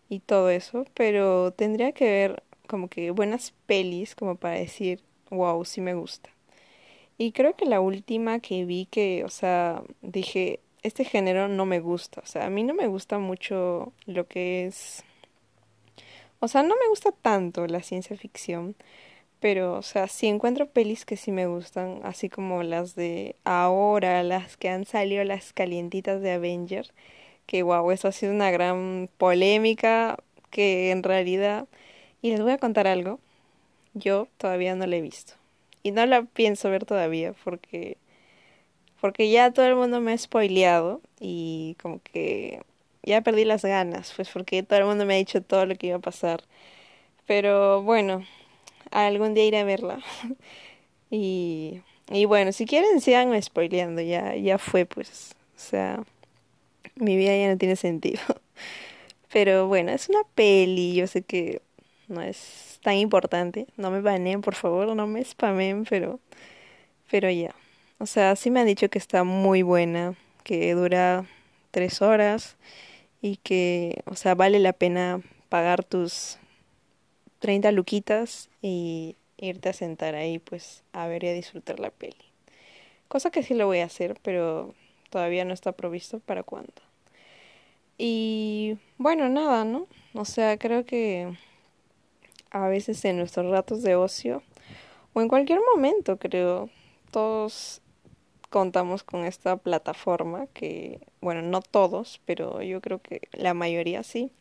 y 0.10 0.22
todo 0.22 0.50
eso, 0.50 0.86
pero 0.96 1.52
tendría 1.54 1.92
que 1.92 2.06
ver 2.06 2.44
como 2.68 2.90
que 2.90 3.12
buenas 3.12 3.54
pelis 3.68 4.16
como 4.16 4.38
para 4.38 4.56
decir, 4.56 5.02
wow, 5.30 5.64
sí 5.66 5.82
me 5.82 5.94
gusta. 5.94 6.32
Y 7.20 7.32
creo 7.34 7.56
que 7.56 7.66
la 7.66 7.80
última 7.80 8.40
que 8.40 8.66
vi 8.66 8.88
que, 8.88 9.24
o 9.24 9.30
sea, 9.30 9.84
dije, 10.02 10.62
este 10.82 11.06
género 11.06 11.48
no 11.48 11.66
me 11.68 11.80
gusta, 11.80 12.22
o 12.22 12.26
sea, 12.26 12.48
a 12.48 12.50
mí 12.50 12.64
no 12.64 12.74
me 12.74 12.88
gusta 12.88 13.20
mucho 13.20 13.94
lo 14.08 14.28
que 14.28 14.66
es... 14.66 15.04
O 16.40 16.48
sea, 16.48 16.64
no 16.64 16.76
me 16.76 16.88
gusta 16.90 17.12
tanto 17.12 17.68
la 17.68 17.84
ciencia 17.84 18.18
ficción, 18.18 18.76
pero, 19.40 19.76
o 19.78 19.82
sea, 19.84 20.08
sí 20.08 20.28
encuentro 20.28 20.68
pelis 20.70 21.06
que 21.06 21.18
sí 21.18 21.32
me 21.32 21.48
gustan, 21.48 22.02
así 22.04 22.30
como 22.30 22.64
las 22.64 22.96
de 22.96 23.36
ahora, 23.46 24.24
las 24.24 24.58
que 24.58 24.70
han 24.70 24.86
salido, 24.86 25.24
las 25.24 25.54
calientitas 25.54 26.22
de 26.22 26.32
Avenger, 26.34 26.92
que 27.48 27.64
wow, 27.64 27.92
eso 27.92 28.08
ha 28.10 28.12
sido 28.12 28.34
una 28.34 28.52
gran 28.52 29.10
polémica 29.18 30.18
que 30.52 30.92
en 30.92 31.04
realidad 31.04 31.68
y 32.22 32.32
les 32.32 32.42
voy 32.42 32.52
a 32.54 32.58
contar 32.60 32.88
algo. 32.88 33.20
Yo 33.94 34.28
todavía 34.38 34.76
no 34.76 34.88
la 34.88 34.98
he 34.98 35.02
visto. 35.02 35.34
Y 35.84 35.92
no 35.92 36.06
la 36.06 36.24
pienso 36.24 36.70
ver 36.70 36.86
todavía 36.86 37.34
porque 37.44 37.98
porque 39.02 39.30
ya 39.32 39.52
todo 39.52 39.66
el 39.66 39.76
mundo 39.76 40.02
me 40.02 40.14
ha 40.14 40.18
spoileado 40.18 41.02
y 41.20 41.76
como 41.82 42.02
que 42.04 42.62
ya 43.04 43.22
perdí 43.22 43.46
las 43.46 43.64
ganas, 43.64 44.14
pues 44.16 44.30
porque 44.30 44.64
todo 44.64 44.80
el 44.80 44.86
mundo 44.86 45.06
me 45.06 45.16
ha 45.16 45.18
dicho 45.18 45.42
todo 45.42 45.66
lo 45.66 45.76
que 45.76 45.88
iba 45.88 45.98
a 45.98 46.00
pasar. 46.00 46.44
Pero 47.28 47.82
bueno, 47.84 48.26
algún 48.92 49.34
día 49.34 49.46
iré 49.46 49.60
a 49.60 49.64
verla. 49.64 50.00
y, 51.12 51.82
y 52.10 52.26
bueno, 52.26 52.52
si 52.52 52.66
quieren 52.66 53.02
sigan 53.02 53.40
spoileando, 53.42 54.02
ya, 54.02 54.36
ya 54.36 54.58
fue 54.58 54.86
pues. 54.86 55.36
O 55.56 55.60
sea, 55.60 56.04
mi 56.96 57.18
vida 57.18 57.36
ya 57.38 57.50
no 57.50 57.58
tiene 57.58 57.76
sentido. 57.76 58.22
Pero 59.32 59.68
bueno, 59.68 59.92
es 59.92 60.10
una 60.10 60.22
peli, 60.36 60.96
yo 60.96 61.08
sé 61.08 61.22
que 61.24 61.62
no 62.08 62.22
es 62.22 62.80
tan 62.84 62.96
importante. 62.96 63.68
No 63.78 63.92
me 63.92 64.02
baneen, 64.02 64.42
por 64.42 64.56
favor, 64.56 64.96
no 64.96 65.08
me 65.08 65.24
spamen, 65.24 65.86
pero, 65.86 66.20
pero 67.12 67.30
ya. 67.30 67.56
O 68.00 68.06
sea, 68.06 68.36
sí 68.36 68.52
me 68.52 68.62
han 68.62 68.68
dicho 68.68 68.90
que 68.90 68.98
está 68.98 69.24
muy 69.24 69.62
buena, 69.62 70.16
que 70.44 70.74
dura 70.74 71.26
tres 71.72 72.02
horas 72.02 72.58
y 73.22 73.38
que, 73.38 74.02
o 74.06 74.16
sea, 74.16 74.36
vale 74.36 74.60
la 74.60 74.74
pena 74.74 75.22
pagar 75.50 75.84
tus 75.84 76.40
30 77.40 77.72
luquitas 77.72 78.50
y 78.62 79.16
irte 79.38 79.70
a 79.70 79.74
sentar 79.74 80.16
ahí, 80.16 80.40
pues, 80.40 80.84
a 80.94 81.08
ver 81.08 81.24
y 81.24 81.30
a 81.30 81.34
disfrutar 81.34 81.80
la 81.80 81.90
peli. 81.90 82.16
Cosa 83.08 83.32
que 83.32 83.44
sí 83.44 83.54
lo 83.54 83.66
voy 83.66 83.80
a 83.80 83.86
hacer, 83.86 84.18
pero 84.22 84.74
todavía 85.10 85.46
no 85.46 85.54
está 85.54 85.72
provisto 85.72 86.20
para 86.20 86.44
cuándo. 86.44 86.74
Y 87.98 88.78
bueno, 88.98 89.28
nada, 89.30 89.66
¿no? 89.66 89.88
O 90.14 90.26
sea, 90.26 90.58
creo 90.58 90.86
que 90.86 91.36
a 92.52 92.68
veces 92.68 93.04
en 93.06 93.18
nuestros 93.18 93.52
ratos 93.52 93.82
de 93.82 93.96
ocio 93.96 94.44
o 95.14 95.22
en 95.22 95.28
cualquier 95.28 95.60
momento, 95.76 96.18
creo. 96.18 96.70
Todos 97.12 97.82
contamos 98.50 99.04
con 99.04 99.26
esta 99.26 99.58
plataforma 99.58 100.48
que, 100.54 101.00
bueno, 101.22 101.42
no 101.42 101.62
todos, 101.62 102.22
pero 102.26 102.62
yo 102.62 102.82
creo 102.82 103.02
que 103.02 103.22
la 103.32 103.54
mayoría 103.54 104.04
sí. 104.04 104.32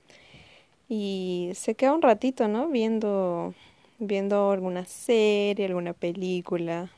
Y 0.88 1.50
se 1.54 1.74
queda 1.74 1.92
un 1.92 2.02
ratito, 2.02 2.48
¿no? 2.48 2.68
Viendo 2.68 3.54
viendo 3.98 4.52
alguna 4.52 4.84
serie, 4.84 5.66
alguna 5.66 5.92
película 5.92 6.90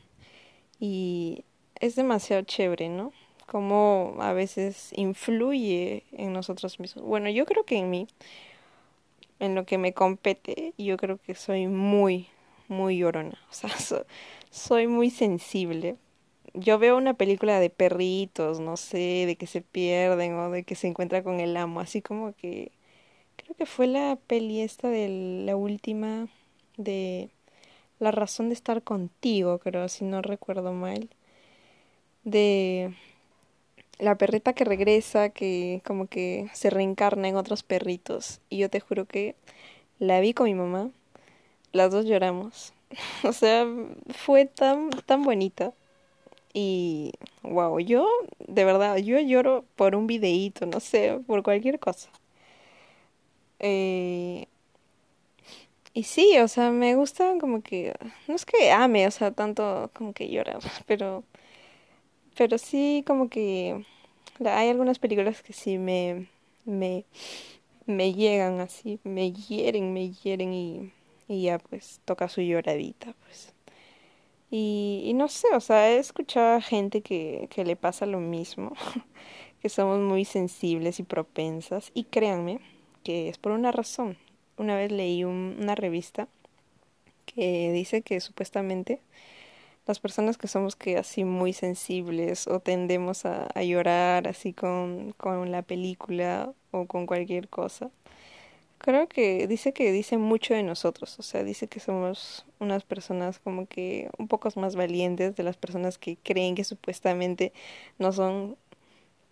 y 0.78 1.44
es 1.80 1.96
demasiado 1.96 2.42
chévere, 2.42 2.88
¿no? 2.88 3.12
Cómo 3.46 4.16
a 4.20 4.32
veces 4.32 4.92
influye 4.94 6.04
en 6.12 6.32
nosotros 6.32 6.78
mismos. 6.78 7.04
Bueno, 7.04 7.28
yo 7.30 7.46
creo 7.46 7.64
que 7.64 7.78
en 7.78 7.90
mí 7.90 8.06
en 9.40 9.54
lo 9.54 9.64
que 9.64 9.78
me 9.78 9.94
compete, 9.94 10.74
yo 10.78 10.96
creo 10.98 11.18
que 11.18 11.34
soy 11.34 11.66
muy, 11.66 12.28
muy 12.68 12.98
llorona. 12.98 13.38
O 13.50 13.54
sea, 13.54 14.04
soy 14.50 14.86
muy 14.86 15.10
sensible. 15.10 15.96
Yo 16.54 16.78
veo 16.78 16.96
una 16.96 17.14
película 17.14 17.60
de 17.60 17.70
perritos, 17.70 18.60
no 18.60 18.76
sé, 18.76 19.24
de 19.26 19.36
que 19.36 19.46
se 19.46 19.62
pierden 19.62 20.34
o 20.34 20.50
de 20.50 20.64
que 20.64 20.74
se 20.74 20.88
encuentra 20.88 21.22
con 21.22 21.40
el 21.40 21.56
amo, 21.56 21.80
así 21.80 22.02
como 22.02 22.34
que 22.34 22.72
creo 23.50 23.56
que 23.56 23.66
fue 23.66 23.88
la 23.88 24.16
peli 24.28 24.60
esta 24.60 24.88
de 24.88 25.42
la 25.44 25.56
última 25.56 26.28
de 26.76 27.30
La 27.98 28.12
razón 28.12 28.48
de 28.48 28.54
estar 28.54 28.82
contigo, 28.82 29.58
creo, 29.58 29.88
si 29.88 30.04
no 30.04 30.22
recuerdo 30.22 30.72
mal. 30.72 31.10
De 32.24 32.94
la 33.98 34.16
perrita 34.16 34.52
que 34.54 34.64
regresa, 34.64 35.30
que 35.30 35.82
como 35.84 36.06
que 36.06 36.48
se 36.54 36.70
reencarna 36.70 37.28
en 37.28 37.36
otros 37.36 37.62
perritos. 37.64 38.40
Y 38.50 38.58
yo 38.58 38.70
te 38.70 38.80
juro 38.80 39.04
que 39.06 39.34
la 39.98 40.20
vi 40.20 40.32
con 40.34 40.46
mi 40.46 40.54
mamá, 40.54 40.90
las 41.72 41.90
dos 41.92 42.06
lloramos. 42.06 42.72
o 43.24 43.32
sea, 43.32 43.66
fue 44.10 44.46
tan, 44.46 44.90
tan 45.06 45.24
bonita. 45.24 45.72
Y, 46.54 47.12
wow, 47.42 47.80
yo, 47.80 48.08
de 48.46 48.64
verdad, 48.64 48.96
yo 48.98 49.18
lloro 49.20 49.64
por 49.76 49.96
un 49.96 50.06
videíto, 50.06 50.66
no 50.66 50.80
sé, 50.80 51.20
por 51.26 51.42
cualquier 51.42 51.78
cosa. 51.80 52.10
Eh, 53.60 54.46
y 55.92 56.04
sí, 56.04 56.38
o 56.38 56.48
sea, 56.48 56.70
me 56.70 56.94
gusta 56.94 57.36
como 57.40 57.62
que, 57.62 57.94
no 58.28 58.34
es 58.34 58.44
que 58.46 58.70
ame, 58.70 59.06
o 59.06 59.10
sea, 59.10 59.32
tanto 59.32 59.90
como 59.94 60.12
que 60.12 60.28
llorar, 60.30 60.60
pero, 60.86 61.24
pero 62.36 62.58
sí 62.58 63.04
como 63.06 63.28
que 63.28 63.84
hay 64.44 64.70
algunas 64.70 64.98
películas 64.98 65.42
que 65.42 65.52
sí 65.52 65.78
me, 65.78 66.28
me, 66.64 67.04
me 67.86 68.14
llegan 68.14 68.60
así, 68.60 69.00
me 69.04 69.32
hieren, 69.32 69.92
me 69.94 70.12
hieren 70.12 70.52
y, 70.54 70.92
y 71.28 71.44
ya 71.44 71.58
pues 71.58 72.00
toca 72.04 72.28
su 72.28 72.42
lloradita, 72.42 73.14
pues. 73.24 73.54
Y, 74.50 75.12
no 75.14 75.28
sé, 75.28 75.48
o 75.54 75.60
sea, 75.60 75.90
he 75.90 75.98
escuchado 75.98 76.56
a 76.56 76.60
gente 76.60 77.02
que, 77.02 77.48
que 77.50 77.64
le 77.64 77.76
pasa 77.76 78.06
lo 78.06 78.18
mismo, 78.20 78.72
que 79.62 79.68
somos 79.68 80.00
muy 80.00 80.24
sensibles 80.24 81.00
y 81.00 81.04
propensas, 81.04 81.92
y 81.94 82.04
créanme 82.04 82.60
que 83.04 83.28
es 83.28 83.38
por 83.38 83.52
una 83.52 83.72
razón. 83.72 84.16
Una 84.56 84.76
vez 84.76 84.92
leí 84.92 85.24
una 85.24 85.74
revista 85.74 86.28
que 87.26 87.72
dice 87.72 88.02
que 88.02 88.20
supuestamente 88.20 89.00
las 89.86 90.00
personas 90.00 90.38
que 90.38 90.48
somos 90.48 90.76
que 90.76 90.98
así 90.98 91.24
muy 91.24 91.52
sensibles 91.52 92.46
o 92.46 92.60
tendemos 92.60 93.24
a, 93.26 93.48
a 93.54 93.62
llorar 93.62 94.28
así 94.28 94.52
con, 94.52 95.12
con 95.12 95.50
la 95.52 95.62
película 95.62 96.52
o 96.70 96.86
con 96.86 97.06
cualquier 97.06 97.48
cosa, 97.48 97.90
Creo 98.80 99.08
que 99.08 99.46
dice 99.46 99.74
que 99.74 99.92
dice 99.92 100.16
mucho 100.16 100.54
de 100.54 100.62
nosotros, 100.62 101.18
o 101.18 101.22
sea, 101.22 101.44
dice 101.44 101.68
que 101.68 101.80
somos 101.80 102.46
unas 102.60 102.82
personas 102.82 103.38
como 103.38 103.66
que 103.66 104.08
un 104.16 104.26
poco 104.26 104.48
más 104.56 104.74
valientes 104.74 105.36
de 105.36 105.42
las 105.42 105.58
personas 105.58 105.98
que 105.98 106.16
creen 106.16 106.54
que 106.54 106.64
supuestamente 106.64 107.52
no 107.98 108.10
son 108.12 108.56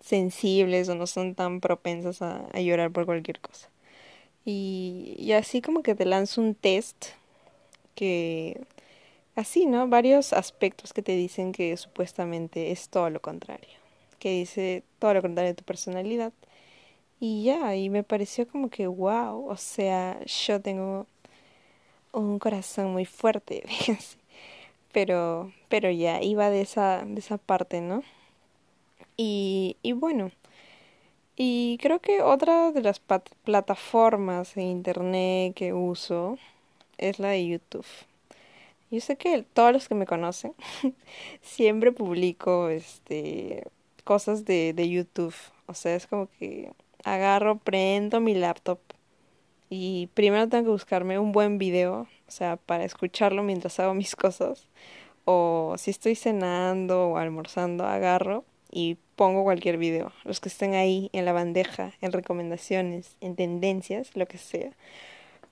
sensibles 0.00 0.88
o 0.88 0.94
no 0.94 1.06
son 1.06 1.34
tan 1.34 1.60
propensas 1.60 2.22
a, 2.22 2.46
a 2.52 2.60
llorar 2.60 2.90
por 2.92 3.06
cualquier 3.06 3.40
cosa. 3.40 3.68
Y, 4.44 5.16
y 5.18 5.32
así 5.32 5.62
como 5.62 5.82
que 5.82 5.94
te 5.94 6.06
lanzo 6.06 6.40
un 6.40 6.54
test 6.54 7.06
que, 7.94 8.60
así, 9.36 9.66
¿no? 9.66 9.88
Varios 9.88 10.32
aspectos 10.32 10.92
que 10.92 11.02
te 11.02 11.16
dicen 11.16 11.52
que 11.52 11.76
supuestamente 11.76 12.70
es 12.72 12.88
todo 12.88 13.10
lo 13.10 13.20
contrario, 13.20 13.70
que 14.18 14.30
dice 14.30 14.84
todo 14.98 15.14
lo 15.14 15.22
contrario 15.22 15.52
de 15.52 15.56
tu 15.56 15.64
personalidad 15.64 16.32
y 17.20 17.44
ya, 17.44 17.74
y 17.76 17.90
me 17.90 18.04
pareció 18.04 18.46
como 18.48 18.70
que 18.70 18.86
wow, 18.86 19.48
o 19.48 19.56
sea, 19.56 20.20
yo 20.24 20.60
tengo 20.60 21.06
un 22.12 22.38
corazón 22.38 22.92
muy 22.92 23.04
fuerte, 23.04 23.64
pero, 24.92 25.52
pero 25.68 25.90
ya, 25.90 26.22
iba 26.22 26.50
de 26.50 26.62
esa, 26.62 27.04
de 27.04 27.18
esa 27.20 27.38
parte, 27.38 27.80
¿no? 27.80 28.02
Y, 29.16 29.76
y 29.82 29.92
bueno, 29.92 30.30
y 31.36 31.78
creo 31.80 32.00
que 32.00 32.22
otra 32.22 32.72
de 32.72 32.82
las 32.82 33.00
plataformas 33.00 34.54
de 34.54 34.62
internet 34.62 35.54
que 35.54 35.72
uso 35.72 36.38
es 36.98 37.18
la 37.18 37.28
de 37.28 37.46
YouTube. 37.46 37.86
Yo 38.90 39.00
sé 39.00 39.16
que 39.16 39.42
todos 39.42 39.72
los 39.72 39.88
que 39.88 39.94
me 39.94 40.06
conocen 40.06 40.54
siempre 41.42 41.92
publico 41.92 42.68
este 42.68 43.64
cosas 44.04 44.44
de, 44.44 44.72
de 44.72 44.88
YouTube. 44.88 45.34
O 45.66 45.74
sea, 45.74 45.94
es 45.94 46.06
como 46.06 46.28
que 46.38 46.72
agarro, 47.04 47.58
prendo 47.58 48.20
mi 48.20 48.34
laptop 48.34 48.78
y 49.70 50.08
primero 50.14 50.48
tengo 50.48 50.64
que 50.64 50.70
buscarme 50.70 51.18
un 51.18 51.32
buen 51.32 51.58
video, 51.58 52.08
o 52.26 52.30
sea, 52.30 52.56
para 52.56 52.84
escucharlo 52.84 53.42
mientras 53.42 53.78
hago 53.80 53.94
mis 53.94 54.16
cosas. 54.16 54.68
O 55.24 55.74
si 55.78 55.90
estoy 55.90 56.14
cenando 56.14 57.08
o 57.10 57.16
almorzando, 57.18 57.84
agarro 57.84 58.44
y 58.70 58.96
pongo 59.16 59.44
cualquier 59.44 59.78
video, 59.78 60.12
los 60.24 60.40
que 60.40 60.48
estén 60.48 60.74
ahí 60.74 61.10
en 61.12 61.24
la 61.24 61.32
bandeja, 61.32 61.92
en 62.00 62.12
recomendaciones, 62.12 63.16
en 63.20 63.36
tendencias, 63.36 64.14
lo 64.16 64.26
que 64.26 64.38
sea. 64.38 64.72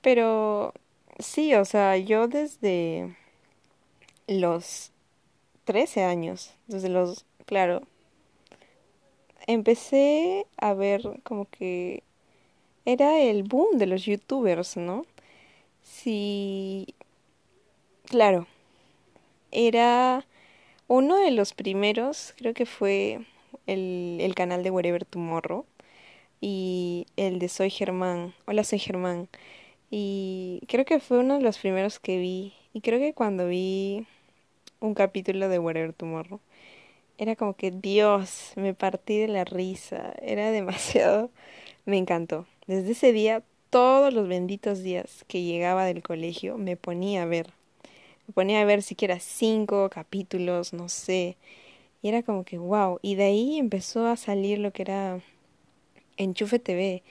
Pero 0.03 0.75
sí, 1.19 1.55
o 1.55 1.65
sea, 1.65 1.97
yo 1.97 2.29
desde 2.29 3.17
los 4.29 4.93
13 5.65 6.05
años, 6.05 6.55
desde 6.67 6.89
los, 6.89 7.25
claro, 7.47 7.83
empecé 9.47 10.47
a 10.59 10.75
ver 10.75 11.03
como 11.23 11.47
que 11.47 12.03
era 12.85 13.21
el 13.21 13.43
boom 13.43 13.79
de 13.79 13.87
los 13.87 14.05
youtubers, 14.05 14.77
¿no? 14.77 15.05
Sí, 15.83 16.95
claro, 18.05 18.47
era 19.51 20.25
uno 20.89 21.17
de 21.19 21.31
los 21.31 21.55
primeros, 21.55 22.35
creo 22.39 22.55
que 22.55 22.67
fue 22.67 23.21
el, 23.67 24.19
el 24.21 24.35
canal 24.35 24.63
de 24.63 24.71
Wherever 24.71 25.05
Tomorrow 25.05 25.67
y 26.41 27.07
el 27.17 27.39
de 27.39 27.49
Soy 27.49 27.71
Germán, 27.71 28.35
hola 28.47 28.65
Soy 28.65 28.79
Germán, 28.79 29.29
y 29.91 30.63
creo 30.69 30.85
que 30.85 31.01
fue 31.01 31.19
uno 31.19 31.37
de 31.39 31.43
los 31.43 31.59
primeros 31.59 32.01
que 32.01 32.19
vi, 32.19 32.55
y 32.73 32.81
creo 32.83 32.99
que 32.99 33.15
cuando 33.15 33.49
vi 33.49 34.07
un 34.81 34.95
capítulo 34.95 35.49
de 35.49 35.59
Wherever 35.59 35.93
Tomorrow, 35.93 36.41
era 37.19 37.37
como 37.37 37.55
que 37.57 37.71
Dios, 37.71 38.53
me 38.57 38.75
partí 38.75 39.19
de 39.19 39.29
la 39.29 39.45
risa, 39.45 40.15
era 40.23 40.51
demasiado, 40.53 41.31
me 41.87 41.99
encantó. 41.99 42.47
Desde 42.67 42.93
ese 42.93 43.13
día, 43.13 43.43
todos 43.71 44.13
los 44.15 44.29
benditos 44.29 44.83
días 44.83 45.25
que 45.29 45.43
llegaba 45.43 45.85
del 45.85 46.03
colegio, 46.03 46.59
me 46.59 46.77
ponía 46.77 47.23
a 47.23 47.27
ver, 47.27 47.53
ponía 48.35 48.61
a 48.61 48.65
ver 48.65 48.83
siquiera 48.83 49.21
cinco 49.21 49.89
capítulos, 49.91 50.73
no 50.73 50.89
sé, 50.89 51.37
y 52.03 52.09
era 52.09 52.23
como 52.23 52.45
que 52.45 52.59
wow, 52.59 52.99
y 53.03 53.17
de 53.17 53.25
ahí 53.25 53.59
empezó 53.59 54.07
a 54.07 54.17
salir 54.17 54.59
lo 54.59 54.73
que 54.73 54.83
era 54.83 55.21
Enchufe 56.17 56.59
TV. 56.59 57.03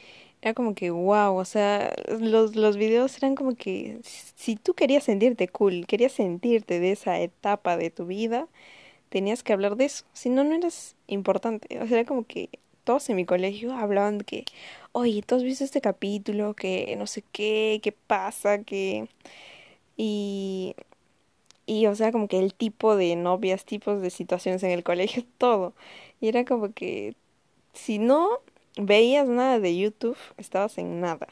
Era 0.41 0.54
como 0.54 0.75
que 0.75 0.91
wow, 0.91 1.36
o 1.36 1.45
sea, 1.45 1.93
los, 2.19 2.56
los 2.56 2.78
videos 2.78 3.17
eran 3.17 3.36
como 3.36 3.56
que 3.56 3.99
si 4.04 4.56
tú 4.56 4.73
querías 4.75 5.04
sentirte 5.06 5.47
cool, 5.47 5.88
querías 5.88 6.12
sentirte 6.13 6.80
de 6.80 6.91
esa 6.91 7.19
etapa 7.19 7.78
de 7.78 7.89
tu 7.89 8.06
vida, 8.06 8.47
tenías 9.10 9.43
que 9.43 9.54
hablar 9.54 9.75
de 9.78 9.86
eso, 9.86 10.06
si 10.13 10.30
no, 10.30 10.43
no 10.43 10.56
eras 10.56 10.95
importante. 11.08 11.80
O 11.82 11.88
sea, 11.88 11.99
era 11.99 12.08
como 12.08 12.25
que 12.25 12.49
todos 12.84 13.10
en 13.10 13.17
mi 13.17 13.25
colegio 13.25 13.73
hablaban 13.75 14.19
de 14.19 14.25
que, 14.25 14.45
oye, 14.93 15.21
¿tú 15.23 15.36
has 15.36 15.43
visto 15.43 15.63
este 15.63 15.82
capítulo? 15.82 16.54
Que 16.56 16.95
no 16.97 17.08
sé 17.08 17.23
qué, 17.32 17.80
qué 17.84 17.91
pasa, 17.91 18.63
que... 18.63 19.08
Y... 19.97 20.75
Y, 21.65 21.88
o 21.88 21.95
sea, 21.95 22.12
como 22.12 22.28
que 22.28 22.39
el 22.39 22.54
tipo 22.54 22.95
de 22.95 23.15
novias, 23.15 23.65
tipos 23.65 24.01
de 24.01 24.10
situaciones 24.10 24.63
en 24.63 24.71
el 24.71 24.84
colegio, 24.84 25.23
todo. 25.38 25.73
Y 26.21 26.28
era 26.30 26.45
como 26.45 26.73
que 26.73 27.15
si 27.73 27.99
no 27.99 28.30
veías 28.78 29.28
nada 29.28 29.60
de 29.60 29.78
YouTube, 29.78 30.17
estabas 30.38 30.78
en 30.78 31.01
nada. 31.01 31.28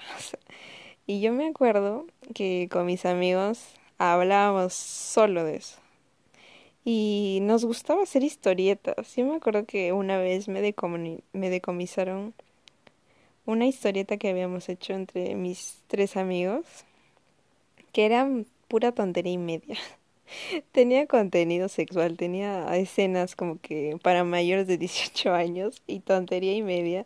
y 1.07 1.21
yo 1.21 1.33
me 1.33 1.47
acuerdo 1.47 2.05
que 2.33 2.67
con 2.71 2.85
mis 2.85 3.05
amigos 3.05 3.59
hablábamos 3.97 4.73
solo 4.73 5.43
de 5.43 5.57
eso. 5.57 5.79
Y 6.85 7.39
nos 7.43 7.63
gustaba 7.63 8.03
hacer 8.03 8.23
historietas. 8.23 9.15
Yo 9.15 9.25
me 9.25 9.35
acuerdo 9.35 9.65
que 9.65 9.93
una 9.93 10.17
vez 10.17 10.47
me, 10.49 10.73
me 11.33 11.49
decomisaron 11.49 12.33
una 13.45 13.65
historieta 13.65 14.17
que 14.17 14.29
habíamos 14.29 14.69
hecho 14.69 14.93
entre 14.93 15.35
mis 15.35 15.79
tres 15.87 16.17
amigos, 16.17 16.65
que 17.91 18.05
era 18.05 18.27
pura 18.67 18.91
tontería 18.91 19.33
y 19.33 19.37
media. 19.37 19.77
tenía 20.71 21.07
contenido 21.07 21.69
sexual, 21.69 22.17
tenía 22.17 22.75
escenas 22.77 23.35
como 23.35 23.59
que 23.61 23.97
para 24.01 24.23
mayores 24.23 24.67
de 24.67 24.77
18 24.77 25.33
años 25.33 25.81
y 25.87 25.99
tontería 25.99 26.53
y 26.55 26.61
media 26.63 27.05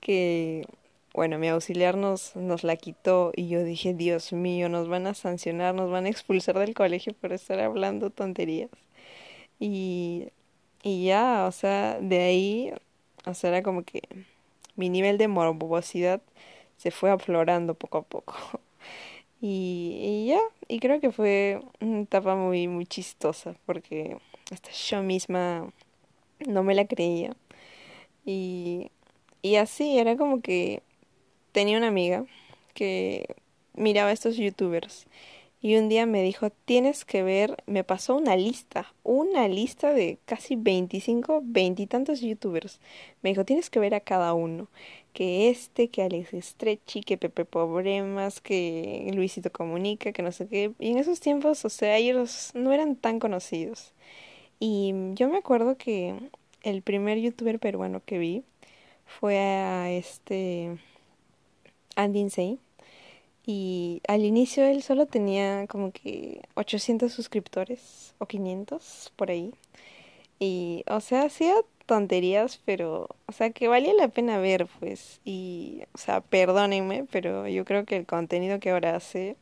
que, 0.00 0.66
bueno, 1.14 1.38
mi 1.38 1.48
auxiliar 1.48 1.96
nos, 1.96 2.36
nos 2.36 2.64
la 2.64 2.76
quitó 2.76 3.32
y 3.36 3.48
yo 3.48 3.64
dije, 3.64 3.94
Dios 3.94 4.32
mío, 4.32 4.68
nos 4.68 4.88
van 4.88 5.06
a 5.06 5.14
sancionar, 5.14 5.74
nos 5.74 5.90
van 5.90 6.06
a 6.06 6.10
expulsar 6.10 6.58
del 6.58 6.74
colegio 6.74 7.14
por 7.14 7.32
estar 7.32 7.60
hablando 7.60 8.10
tonterías. 8.10 8.70
Y, 9.58 10.28
y 10.82 11.06
ya, 11.06 11.46
o 11.46 11.52
sea, 11.52 11.98
de 12.00 12.20
ahí, 12.22 12.72
o 13.26 13.34
sea, 13.34 13.50
era 13.50 13.62
como 13.62 13.84
que 13.84 14.02
mi 14.76 14.90
nivel 14.90 15.18
de 15.18 15.28
morbosidad 15.28 16.22
se 16.78 16.90
fue 16.90 17.10
aflorando 17.10 17.74
poco 17.74 17.98
a 17.98 18.02
poco. 18.02 18.36
Y, 19.40 20.26
ya, 20.28 20.40
y 20.68 20.80
creo 20.80 21.00
que 21.00 21.12
fue 21.12 21.60
una 21.80 22.00
etapa 22.00 22.34
muy, 22.36 22.68
muy 22.68 22.86
chistosa, 22.86 23.54
porque 23.66 24.16
hasta 24.50 24.70
yo 24.70 25.02
misma 25.02 25.72
no 26.46 26.62
me 26.62 26.74
la 26.74 26.86
creía. 26.86 27.36
Y, 28.24 28.90
y 29.42 29.56
así, 29.56 29.98
era 29.98 30.16
como 30.16 30.40
que 30.40 30.82
tenía 31.52 31.78
una 31.78 31.88
amiga 31.88 32.24
que 32.74 33.26
miraba 33.74 34.10
a 34.10 34.12
estos 34.12 34.36
youtubers 34.36 35.06
y 35.66 35.76
un 35.76 35.88
día 35.88 36.06
me 36.06 36.22
dijo, 36.22 36.50
tienes 36.50 37.04
que 37.04 37.24
ver, 37.24 37.56
me 37.66 37.82
pasó 37.82 38.14
una 38.14 38.36
lista, 38.36 38.94
una 39.02 39.48
lista 39.48 39.92
de 39.92 40.18
casi 40.24 40.54
25, 40.54 41.40
veintitantos 41.42 42.20
youtubers. 42.20 42.78
Me 43.22 43.30
dijo, 43.30 43.44
tienes 43.44 43.68
que 43.68 43.80
ver 43.80 43.94
a 43.94 44.00
cada 44.00 44.32
uno, 44.34 44.68
que 45.16 45.48
este, 45.48 45.88
que 45.88 46.02
Alex 46.02 46.28
Stretchy, 46.44 47.00
que 47.00 47.16
Pepe 47.16 47.46
Pobremas, 47.46 48.42
que 48.42 49.10
Luisito 49.14 49.50
Comunica, 49.50 50.12
que 50.12 50.22
no 50.22 50.30
sé 50.30 50.46
qué. 50.46 50.72
Y 50.78 50.90
en 50.90 50.98
esos 50.98 51.20
tiempos, 51.20 51.64
o 51.64 51.70
sea, 51.70 51.96
ellos 51.96 52.50
no 52.52 52.70
eran 52.70 52.96
tan 52.96 53.18
conocidos. 53.18 53.94
Y 54.60 54.92
yo 55.14 55.30
me 55.30 55.38
acuerdo 55.38 55.78
que 55.78 56.14
el 56.62 56.82
primer 56.82 57.18
youtuber 57.18 57.58
peruano 57.58 58.02
que 58.04 58.18
vi 58.18 58.44
fue 59.06 59.38
a 59.38 59.90
este 59.90 60.76
Andy 61.96 62.20
Insane. 62.20 62.58
Y 63.46 64.02
al 64.08 64.22
inicio 64.22 64.66
él 64.66 64.82
solo 64.82 65.06
tenía 65.06 65.66
como 65.68 65.92
que 65.92 66.42
800 66.56 67.10
suscriptores 67.10 68.14
o 68.18 68.26
500 68.26 69.12
por 69.16 69.30
ahí. 69.30 69.54
Y, 70.38 70.84
o 70.88 71.00
sea, 71.00 71.22
hacía 71.22 71.54
tonterías, 71.86 72.60
pero, 72.64 73.08
o 73.26 73.32
sea, 73.32 73.50
que 73.50 73.68
valía 73.68 73.94
la 73.94 74.08
pena 74.08 74.38
ver, 74.38 74.66
pues. 74.80 75.20
Y, 75.24 75.84
o 75.94 75.98
sea, 75.98 76.20
perdónenme, 76.20 77.04
pero 77.10 77.48
yo 77.48 77.64
creo 77.64 77.84
que 77.84 77.96
el 77.96 78.06
contenido 78.06 78.60
que 78.60 78.70
ahora 78.70 78.96
hace 78.96 79.36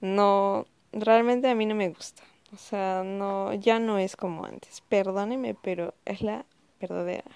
no, 0.00 0.66
realmente 0.92 1.48
a 1.48 1.54
mí 1.54 1.66
no 1.66 1.74
me 1.74 1.88
gusta. 1.90 2.22
O 2.52 2.56
sea, 2.56 3.02
no, 3.04 3.52
ya 3.54 3.78
no 3.80 3.98
es 3.98 4.16
como 4.16 4.44
antes. 4.46 4.82
Perdónenme, 4.88 5.54
pero 5.54 5.94
es 6.04 6.22
la 6.22 6.44
verdadera. 6.80 7.30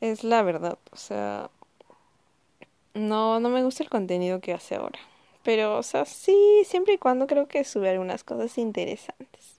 Es 0.00 0.24
la 0.24 0.42
verdad, 0.42 0.78
o 0.92 0.96
sea, 0.96 1.50
no, 2.94 3.40
no 3.40 3.48
me 3.48 3.62
gusta 3.64 3.82
el 3.82 3.90
contenido 3.90 4.40
que 4.40 4.52
hace 4.52 4.76
ahora. 4.76 4.98
Pero, 5.42 5.78
o 5.78 5.82
sea, 5.82 6.04
sí, 6.04 6.62
siempre 6.66 6.94
y 6.94 6.98
cuando 6.98 7.26
creo 7.26 7.48
que 7.48 7.64
sube 7.64 7.88
algunas 7.90 8.24
cosas 8.24 8.58
interesantes. 8.58 9.57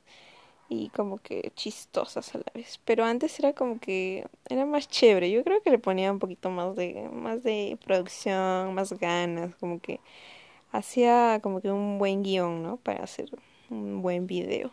Y 0.69 0.89
como 0.89 1.17
que 1.17 1.51
chistosas 1.55 2.35
a 2.35 2.39
la 2.39 2.45
vez. 2.53 2.79
Pero 2.85 3.03
antes 3.05 3.39
era 3.39 3.53
como 3.53 3.79
que 3.79 4.27
era 4.49 4.65
más 4.65 4.87
chévere. 4.87 5.31
Yo 5.31 5.43
creo 5.43 5.61
que 5.63 5.71
le 5.71 5.79
ponía 5.79 6.11
un 6.11 6.19
poquito 6.19 6.49
más 6.51 6.75
de, 6.75 7.09
más 7.11 7.43
de 7.43 7.77
producción, 7.85 8.73
más 8.75 8.93
ganas. 8.93 9.55
Como 9.55 9.79
que 9.81 9.99
hacía 10.71 11.39
como 11.43 11.61
que 11.61 11.71
un 11.71 11.97
buen 11.99 12.23
guion, 12.23 12.63
¿no? 12.63 12.77
Para 12.77 13.03
hacer 13.03 13.29
un 13.69 14.01
buen 14.01 14.27
video. 14.27 14.71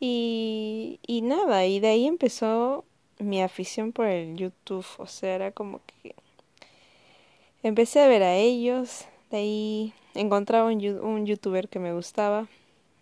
Y, 0.00 1.00
y 1.06 1.22
nada, 1.22 1.66
y 1.66 1.80
de 1.80 1.88
ahí 1.88 2.06
empezó 2.06 2.84
mi 3.18 3.42
afición 3.42 3.92
por 3.92 4.06
el 4.06 4.36
YouTube. 4.36 4.86
O 4.98 5.06
sea, 5.06 5.34
era 5.34 5.52
como 5.52 5.80
que 5.86 6.14
Empecé 7.64 8.00
a 8.00 8.08
ver 8.08 8.22
a 8.22 8.36
ellos, 8.36 9.06
de 9.30 9.38
ahí 9.38 9.94
encontraba 10.14 10.68
un, 10.70 10.84
un 11.00 11.24
youtuber 11.24 11.66
que 11.70 11.78
me 11.78 11.94
gustaba, 11.94 12.46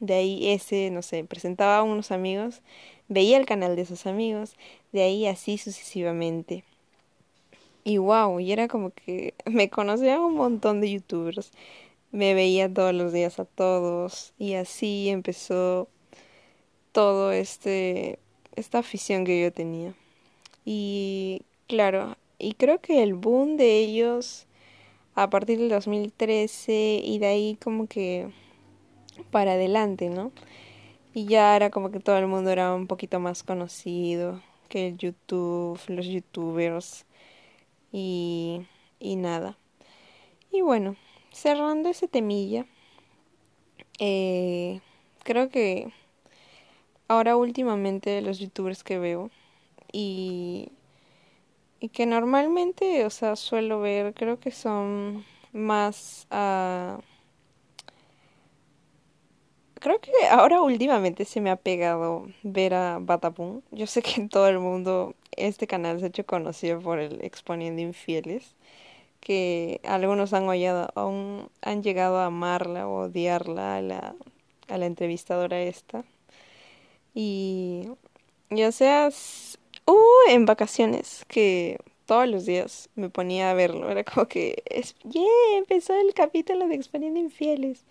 de 0.02 0.14
ahí 0.14 0.50
ese, 0.50 0.90
no 0.90 1.00
sé, 1.00 1.22
presentaba 1.22 1.78
a 1.78 1.82
unos 1.84 2.10
amigos, 2.10 2.60
veía 3.08 3.38
el 3.38 3.46
canal 3.46 3.76
de 3.76 3.82
esos 3.82 4.04
amigos, 4.06 4.56
de 4.90 5.02
ahí 5.02 5.26
así 5.28 5.58
sucesivamente. 5.58 6.64
Y 7.84 7.98
wow, 7.98 8.40
y 8.40 8.50
era 8.52 8.66
como 8.66 8.90
que 8.90 9.34
me 9.46 9.70
conocía 9.70 10.20
un 10.20 10.34
montón 10.34 10.80
de 10.80 10.90
youtubers, 10.90 11.52
me 12.10 12.34
veía 12.34 12.72
todos 12.72 12.92
los 12.92 13.12
días 13.12 13.38
a 13.38 13.44
todos 13.44 14.34
y 14.38 14.54
así 14.54 15.08
empezó 15.08 15.88
todo 16.90 17.32
este 17.32 18.18
esta 18.56 18.78
afición 18.80 19.24
que 19.24 19.40
yo 19.40 19.52
tenía. 19.52 19.94
Y 20.64 21.42
claro, 21.68 22.16
y 22.40 22.54
creo 22.54 22.80
que 22.80 23.04
el 23.04 23.14
boom 23.14 23.56
de 23.56 23.78
ellos 23.78 24.46
a 25.14 25.30
partir 25.30 25.58
del 25.60 25.68
2013 25.68 27.00
y 27.04 27.18
de 27.18 27.26
ahí 27.26 27.58
como 27.62 27.86
que 27.86 28.28
para 29.30 29.52
adelante, 29.52 30.08
¿no? 30.08 30.32
Y 31.14 31.26
ya 31.26 31.56
era 31.56 31.70
como 31.70 31.90
que 31.90 32.00
todo 32.00 32.18
el 32.18 32.26
mundo 32.26 32.50
era 32.50 32.74
un 32.74 32.86
poquito 32.86 33.20
más 33.20 33.42
conocido 33.42 34.40
que 34.68 34.88
el 34.88 34.98
YouTube, 34.98 35.78
los 35.88 36.06
youtubers 36.06 37.06
y, 37.92 38.62
y 38.98 39.16
nada. 39.16 39.58
Y 40.50 40.62
bueno, 40.62 40.96
cerrando 41.32 41.88
ese 41.90 42.08
temilla, 42.08 42.66
eh, 43.98 44.80
creo 45.24 45.50
que 45.50 45.92
ahora 47.08 47.36
últimamente 47.36 48.22
los 48.22 48.38
youtubers 48.38 48.84
que 48.84 48.98
veo 48.98 49.30
y 49.92 50.72
y 51.82 51.88
que 51.88 52.06
normalmente, 52.06 53.04
o 53.04 53.10
sea, 53.10 53.34
suelo 53.34 53.80
ver, 53.80 54.14
creo 54.14 54.38
que 54.38 54.52
son 54.52 55.24
más... 55.52 56.28
Uh, 56.30 57.02
creo 59.82 60.00
que 60.00 60.10
ahora 60.30 60.62
últimamente 60.62 61.24
se 61.24 61.40
me 61.40 61.50
ha 61.50 61.56
pegado 61.56 62.28
ver 62.42 62.74
a 62.74 62.98
Batapum. 63.00 63.62
Yo 63.70 63.86
sé 63.86 64.02
que 64.02 64.20
en 64.20 64.28
todo 64.28 64.48
el 64.48 64.58
mundo 64.58 65.14
este 65.36 65.66
canal 65.66 65.98
se 65.98 66.06
ha 66.06 66.08
hecho 66.08 66.26
conocido 66.26 66.80
por 66.80 66.98
el 66.98 67.22
Exponiendo 67.24 67.82
Infieles, 67.82 68.54
que 69.20 69.80
algunos 69.84 70.32
han, 70.32 70.48
aún 70.94 71.48
han 71.62 71.82
llegado 71.82 72.18
a 72.18 72.26
amarla 72.26 72.88
o 72.88 73.04
odiarla 73.06 73.76
a 73.76 73.82
la, 73.82 74.14
a 74.68 74.78
la 74.78 74.86
entrevistadora 74.86 75.60
esta. 75.62 76.04
Y, 77.14 77.88
y 78.50 78.62
o 78.64 78.72
sea, 78.72 79.10
Uh, 79.86 79.96
en 80.28 80.46
vacaciones, 80.46 81.24
que 81.28 81.78
todos 82.06 82.28
los 82.28 82.46
días 82.46 82.88
me 82.94 83.10
ponía 83.10 83.50
a 83.50 83.54
verlo. 83.54 83.90
Era 83.90 84.04
como 84.04 84.26
que, 84.28 84.62
es, 84.66 84.94
yeah, 85.00 85.24
empezó 85.56 85.94
el 85.94 86.14
capítulo 86.14 86.68
de 86.68 86.76
Exponiendo 86.76 87.18
Infieles. 87.20 87.84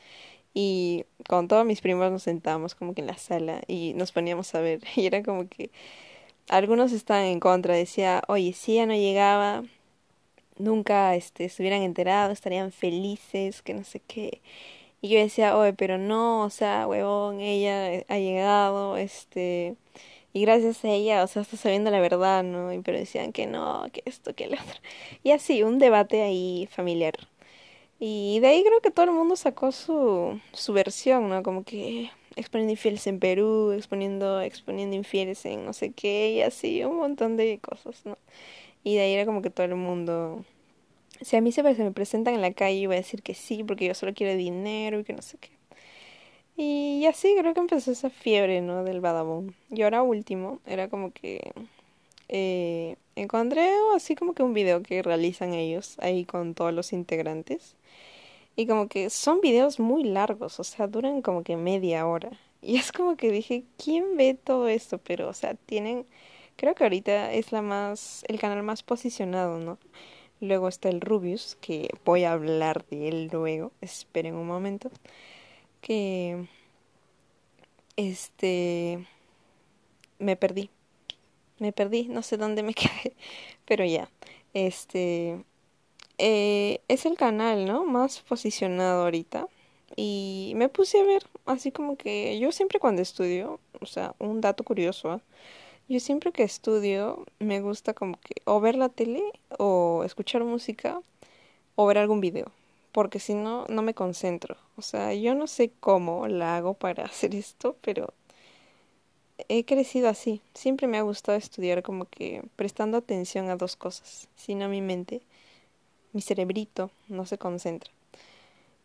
Y 0.53 1.05
con 1.27 1.47
todos 1.47 1.65
mis 1.65 1.81
primos 1.81 2.11
nos 2.11 2.23
sentábamos 2.23 2.75
como 2.75 2.93
que 2.93 3.01
en 3.01 3.07
la 3.07 3.17
sala 3.17 3.61
y 3.67 3.93
nos 3.95 4.11
poníamos 4.11 4.53
a 4.55 4.61
ver. 4.61 4.81
Y 4.95 5.05
era 5.05 5.23
como 5.23 5.47
que 5.47 5.71
algunos 6.49 6.91
estaban 6.91 7.25
en 7.25 7.39
contra. 7.39 7.75
Decía, 7.75 8.21
oye, 8.27 8.53
si 8.53 8.75
ya 8.75 8.85
no 8.85 8.93
llegaba, 8.95 9.63
nunca 10.57 11.15
este, 11.15 11.45
estuvieran 11.45 11.81
enterados, 11.83 12.33
estarían 12.33 12.71
felices, 12.71 13.61
que 13.61 13.73
no 13.73 13.83
sé 13.83 14.01
qué. 14.07 14.41
Y 15.01 15.09
yo 15.09 15.19
decía, 15.19 15.57
oye, 15.57 15.73
pero 15.73 15.97
no, 15.97 16.43
o 16.43 16.49
sea, 16.49 16.87
huevón, 16.87 17.41
ella 17.41 18.03
ha 18.07 18.17
llegado, 18.19 18.97
este 18.97 19.75
y 20.33 20.41
gracias 20.41 20.83
a 20.85 20.89
ella, 20.89 21.23
o 21.23 21.27
sea, 21.27 21.41
está 21.41 21.57
sabiendo 21.57 21.91
la 21.91 21.99
verdad, 21.99 22.43
¿no? 22.43 22.71
Y 22.73 22.79
pero 22.79 22.97
decían 22.97 23.33
que 23.33 23.47
no, 23.47 23.85
que 23.91 24.01
esto, 24.05 24.33
que 24.33 24.47
lo 24.47 24.55
otro. 24.55 24.79
Y 25.23 25.31
así, 25.31 25.63
un 25.63 25.77
debate 25.79 26.21
ahí 26.21 26.69
familiar. 26.71 27.15
Y 28.03 28.39
de 28.39 28.47
ahí 28.47 28.63
creo 28.63 28.81
que 28.81 28.89
todo 28.89 29.05
el 29.05 29.11
mundo 29.11 29.35
sacó 29.35 29.71
su, 29.71 30.39
su 30.53 30.73
versión, 30.73 31.29
¿no? 31.29 31.43
Como 31.43 31.63
que 31.63 32.09
exponiendo 32.35 32.71
infieles 32.71 33.05
en 33.05 33.19
Perú, 33.19 33.73
exponiendo, 33.73 34.41
exponiendo 34.41 34.95
infieles 34.95 35.45
en 35.45 35.63
no 35.65 35.71
sé 35.73 35.91
qué, 35.91 36.31
y 36.31 36.41
así, 36.41 36.83
un 36.83 36.97
montón 36.97 37.37
de 37.37 37.59
cosas, 37.59 38.03
¿no? 38.05 38.17
Y 38.83 38.95
de 38.95 39.01
ahí 39.01 39.13
era 39.13 39.25
como 39.27 39.43
que 39.43 39.51
todo 39.51 39.67
el 39.67 39.75
mundo... 39.75 40.43
Si 41.21 41.35
a 41.35 41.41
mí 41.41 41.51
se 41.51 41.61
me 41.61 41.91
presentan 41.91 42.33
en 42.33 42.41
la 42.41 42.53
calle, 42.53 42.87
voy 42.87 42.95
a 42.95 42.99
decir 42.99 43.21
que 43.21 43.35
sí, 43.35 43.63
porque 43.63 43.85
yo 43.85 43.93
solo 43.93 44.15
quiero 44.15 44.35
dinero 44.35 44.99
y 44.99 45.03
que 45.03 45.13
no 45.13 45.21
sé 45.21 45.37
qué. 45.37 45.51
Y 46.57 47.05
así 47.05 47.35
creo 47.37 47.53
que 47.53 47.59
empezó 47.59 47.91
esa 47.91 48.09
fiebre, 48.09 48.61
¿no? 48.61 48.83
Del 48.83 49.01
Badabun. 49.01 49.55
Y 49.69 49.83
ahora 49.83 50.01
último, 50.01 50.59
era 50.65 50.89
como 50.89 51.11
que 51.11 51.53
eh, 52.31 52.95
encontré 53.15 53.69
así 53.95 54.15
como 54.15 54.33
que 54.33 54.43
un 54.43 54.53
video 54.53 54.81
que 54.83 55.03
realizan 55.03 55.53
ellos 55.53 55.97
ahí 55.99 56.25
con 56.25 56.55
todos 56.55 56.73
los 56.73 56.93
integrantes. 56.93 57.75
Y 58.55 58.67
como 58.67 58.87
que 58.87 59.09
son 59.09 59.41
videos 59.41 59.79
muy 59.79 60.03
largos, 60.03 60.59
o 60.59 60.63
sea, 60.63 60.87
duran 60.87 61.21
como 61.21 61.43
que 61.43 61.57
media 61.57 62.07
hora. 62.07 62.31
Y 62.63 62.77
es 62.77 62.91
como 62.91 63.17
que 63.17 63.31
dije, 63.31 63.63
¿quién 63.83 64.17
ve 64.17 64.35
todo 64.35 64.67
esto? 64.67 64.99
Pero, 64.99 65.27
o 65.29 65.33
sea, 65.33 65.55
tienen, 65.55 66.05
creo 66.57 66.75
que 66.75 66.83
ahorita 66.83 67.33
es 67.33 67.51
la 67.51 67.63
más, 67.63 68.23
el 68.27 68.39
canal 68.39 68.61
más 68.63 68.83
posicionado, 68.83 69.59
¿no? 69.59 69.79
Luego 70.41 70.67
está 70.67 70.89
el 70.89 71.01
Rubius, 71.01 71.57
que 71.61 71.89
voy 72.05 72.23
a 72.25 72.33
hablar 72.33 72.85
de 72.87 73.09
él 73.09 73.29
luego, 73.31 73.71
esperen 73.81 74.35
un 74.35 74.47
momento 74.47 74.91
que 75.81 76.47
este 77.95 79.05
me 80.19 80.35
perdí. 80.35 80.69
Me 81.61 81.71
perdí, 81.71 82.07
no 82.09 82.23
sé 82.23 82.37
dónde 82.37 82.63
me 82.63 82.73
quedé, 82.81 83.13
pero 83.65 83.85
ya. 83.85 84.09
Este 84.53 85.43
eh, 86.17 86.81
es 86.87 87.05
el 87.05 87.17
canal, 87.17 87.65
¿no? 87.65 87.85
Más 87.85 88.21
posicionado 88.21 89.03
ahorita. 89.03 89.47
Y 89.95 90.53
me 90.55 90.69
puse 90.69 91.01
a 91.01 91.03
ver, 91.05 91.23
así 91.45 91.71
como 91.71 91.97
que 91.97 92.39
yo 92.39 92.51
siempre 92.51 92.79
cuando 92.79 93.01
estudio, 93.01 93.59
o 93.81 93.85
sea, 93.85 94.15
un 94.19 94.41
dato 94.41 94.63
curioso, 94.63 95.11
¿ah? 95.11 95.21
yo 95.89 95.99
siempre 95.99 96.31
que 96.31 96.43
estudio 96.43 97.25
me 97.39 97.61
gusta 97.61 97.93
como 97.93 98.19
que 98.21 98.35
o 98.45 98.61
ver 98.61 98.75
la 98.75 98.89
tele 98.89 99.23
o 99.59 100.03
escuchar 100.05 100.43
música 100.45 101.01
o 101.75 101.85
ver 101.87 101.97
algún 101.99 102.21
video 102.21 102.51
porque 102.91 103.19
si 103.19 103.33
no, 103.33 103.65
no 103.69 103.81
me 103.81 103.93
concentro. 103.93 104.57
O 104.77 104.81
sea, 104.81 105.13
yo 105.13 105.35
no 105.35 105.47
sé 105.47 105.71
cómo 105.79 106.27
la 106.27 106.57
hago 106.57 106.73
para 106.73 107.05
hacer 107.05 107.35
esto, 107.35 107.75
pero 107.81 108.13
he 109.49 109.65
crecido 109.65 110.09
así. 110.09 110.41
Siempre 110.53 110.87
me 110.87 110.97
ha 110.97 111.01
gustado 111.01 111.37
estudiar 111.37 111.83
como 111.83 112.05
que 112.05 112.43
prestando 112.55 112.97
atención 112.97 113.49
a 113.49 113.55
dos 113.55 113.75
cosas. 113.75 114.27
Si 114.35 114.55
no, 114.55 114.69
mi 114.69 114.81
mente, 114.81 115.21
mi 116.13 116.21
cerebrito 116.21 116.91
no 117.07 117.25
se 117.25 117.37
concentra. 117.37 117.91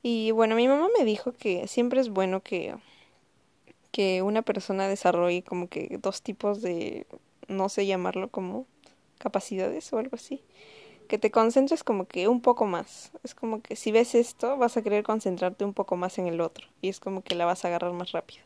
Y 0.02 0.30
bueno, 0.30 0.56
mi 0.56 0.68
mamá 0.68 0.88
me 0.96 1.04
dijo 1.04 1.32
que 1.32 1.66
siempre 1.66 2.00
es 2.00 2.10
bueno 2.10 2.40
que, 2.40 2.74
que 3.90 4.22
una 4.22 4.42
persona 4.42 4.88
desarrolle 4.88 5.42
como 5.42 5.68
que 5.68 5.98
dos 6.00 6.22
tipos 6.22 6.62
de, 6.62 7.06
no 7.48 7.68
sé 7.68 7.86
llamarlo 7.86 8.28
como 8.28 8.66
capacidades 9.18 9.92
o 9.92 9.98
algo 9.98 10.16
así 10.16 10.42
que 11.06 11.18
te 11.18 11.30
concentres 11.30 11.84
como 11.84 12.06
que 12.06 12.28
un 12.28 12.40
poco 12.40 12.66
más. 12.66 13.12
Es 13.22 13.34
como 13.34 13.62
que 13.62 13.76
si 13.76 13.92
ves 13.92 14.14
esto, 14.14 14.56
vas 14.56 14.76
a 14.76 14.82
querer 14.82 15.04
concentrarte 15.04 15.64
un 15.64 15.72
poco 15.72 15.96
más 15.96 16.18
en 16.18 16.26
el 16.26 16.40
otro. 16.40 16.66
Y 16.82 16.88
es 16.88 17.00
como 17.00 17.22
que 17.22 17.34
la 17.34 17.46
vas 17.46 17.64
a 17.64 17.68
agarrar 17.68 17.92
más 17.92 18.12
rápido. 18.12 18.44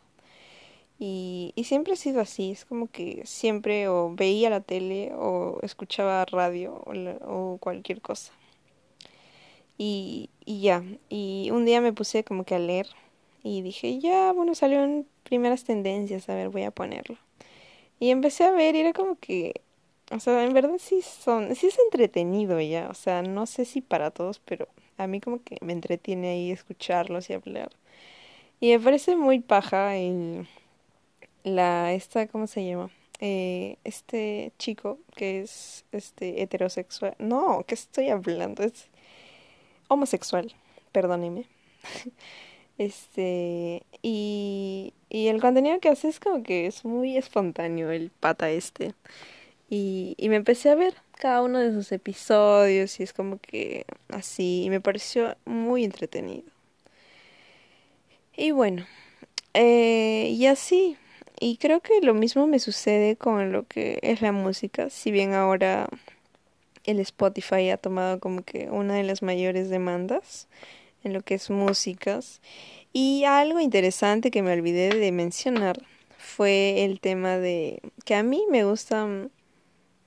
Y, 1.01 1.55
y 1.57 1.65
siempre 1.65 1.95
he 1.95 1.97
sido 1.97 2.21
así, 2.21 2.53
es 2.53 2.67
como 2.67 2.87
que 2.89 3.23
siempre 3.25 3.89
o 3.89 4.13
veía 4.15 4.51
la 4.51 4.61
tele 4.61 5.13
o 5.17 5.59
escuchaba 5.63 6.27
radio 6.27 6.75
o, 6.85 6.93
o 7.25 7.59
cualquier 7.59 8.03
cosa. 8.03 8.35
Y, 9.79 10.29
y 10.45 10.61
ya, 10.61 10.85
y 11.09 11.49
un 11.53 11.65
día 11.65 11.81
me 11.81 11.95
puse 11.95 12.23
como 12.23 12.45
que 12.45 12.55
a 12.55 12.59
leer 12.59 12.87
y 13.43 13.63
dije, 13.63 13.99
ya, 13.99 14.31
bueno, 14.33 14.55
salieron 14.55 15.07
primeras 15.23 15.65
tendencias, 15.65 16.29
a 16.29 16.35
ver, 16.35 16.51
voy 16.51 16.65
a 16.65 16.71
ponerlo. 16.71 17.17
Y 17.99 18.11
empecé 18.11 18.45
a 18.45 18.51
ver 18.53 18.77
y 18.77 18.81
era 18.81 18.93
como 18.93 19.17
que, 19.19 19.63
o 20.11 20.21
sea, 20.21 20.45
en 20.45 20.53
verdad 20.53 20.77
sí 20.79 21.01
son, 21.03 21.55
sí 21.57 21.69
es 21.69 21.79
entretenido 21.79 22.61
ya, 22.61 22.89
o 22.91 22.95
sea, 22.95 23.23
no 23.23 23.47
sé 23.47 23.65
si 23.65 23.81
para 23.81 24.11
todos, 24.11 24.39
pero 24.41 24.69
a 24.99 25.07
mí 25.07 25.21
como 25.21 25.43
que 25.43 25.57
me 25.63 25.73
entretiene 25.73 26.29
ahí 26.31 26.51
escucharlos 26.51 27.31
y 27.31 27.33
hablar. 27.35 27.71
Y 28.61 28.73
me 28.73 28.81
parece 28.81 29.17
muy 29.17 29.41
paja 29.41 29.97
el, 29.97 30.47
la, 31.45 31.93
esta, 31.93 32.27
¿cómo 32.29 32.47
se 32.47 32.67
llama? 32.67 32.91
Eh, 33.21 33.77
este 33.85 34.53
chico 34.59 34.99
que 35.15 35.41
es 35.43 35.85
este 35.93 36.43
heterosexual. 36.43 37.15
No, 37.19 37.65
¿qué 37.67 37.75
estoy 37.75 38.09
hablando? 38.09 38.63
Es 38.63 38.89
homosexual, 39.89 40.53
perdóneme. 40.93 41.47
Este, 42.79 43.83
y, 44.01 44.95
y 45.11 45.29
el 45.29 45.43
contenido 45.43 45.81
que 45.81 45.91
hace 45.91 46.09
es 46.09 46.19
como 46.19 46.43
que 46.43 46.67
es 46.67 46.87
muy 46.87 47.19
espontáneo, 47.19 47.91
el 47.91 48.11
pata 48.11 48.49
este. 48.51 48.95
Y, 49.69 50.15
y 50.19 50.31
me 50.31 50.37
empecé 50.37 50.71
a 50.71 50.77
ver 50.77 50.95
cada 51.21 51.43
uno 51.43 51.59
de 51.59 51.73
sus 51.73 51.93
episodios 51.93 52.99
y 52.99 53.03
es 53.03 53.13
como 53.13 53.39
que 53.39 53.85
así, 54.09 54.65
y 54.65 54.71
me 54.71 54.81
pareció 54.81 55.37
muy 55.45 55.85
entretenido. 55.85 56.45
Y 58.37 58.53
bueno, 58.53 58.87
eh, 59.55 60.29
y 60.31 60.47
así, 60.47 60.97
y 61.41 61.57
creo 61.57 61.81
que 61.81 62.01
lo 62.03 62.15
mismo 62.15 62.47
me 62.47 62.59
sucede 62.59 63.17
con 63.17 63.51
lo 63.51 63.67
que 63.67 63.99
es 64.03 64.21
la 64.21 64.31
música, 64.31 64.91
si 64.91 65.11
bien 65.11 65.33
ahora 65.33 65.89
el 66.85 67.01
Spotify 67.01 67.71
ha 67.71 67.79
tomado 67.79 68.21
como 68.21 68.43
que 68.43 68.69
una 68.71 68.95
de 68.95 69.05
las 69.05 69.23
mayores 69.23 69.71
demandas 69.71 70.49
en 71.03 71.15
lo 71.15 71.23
que 71.23 71.35
es 71.35 71.49
músicas. 71.51 72.41
Y 72.93 73.25
algo 73.25 73.59
interesante 73.59 74.31
que 74.31 74.43
me 74.43 74.53
olvidé 74.53 74.91
de 74.91 75.13
mencionar 75.13 75.83
fue 76.19 76.85
el 76.85 77.01
tema 77.01 77.39
de 77.39 77.81
que 78.05 78.15
a 78.15 78.23
mí 78.23 78.45
me 78.51 78.65
gustan 78.65 79.31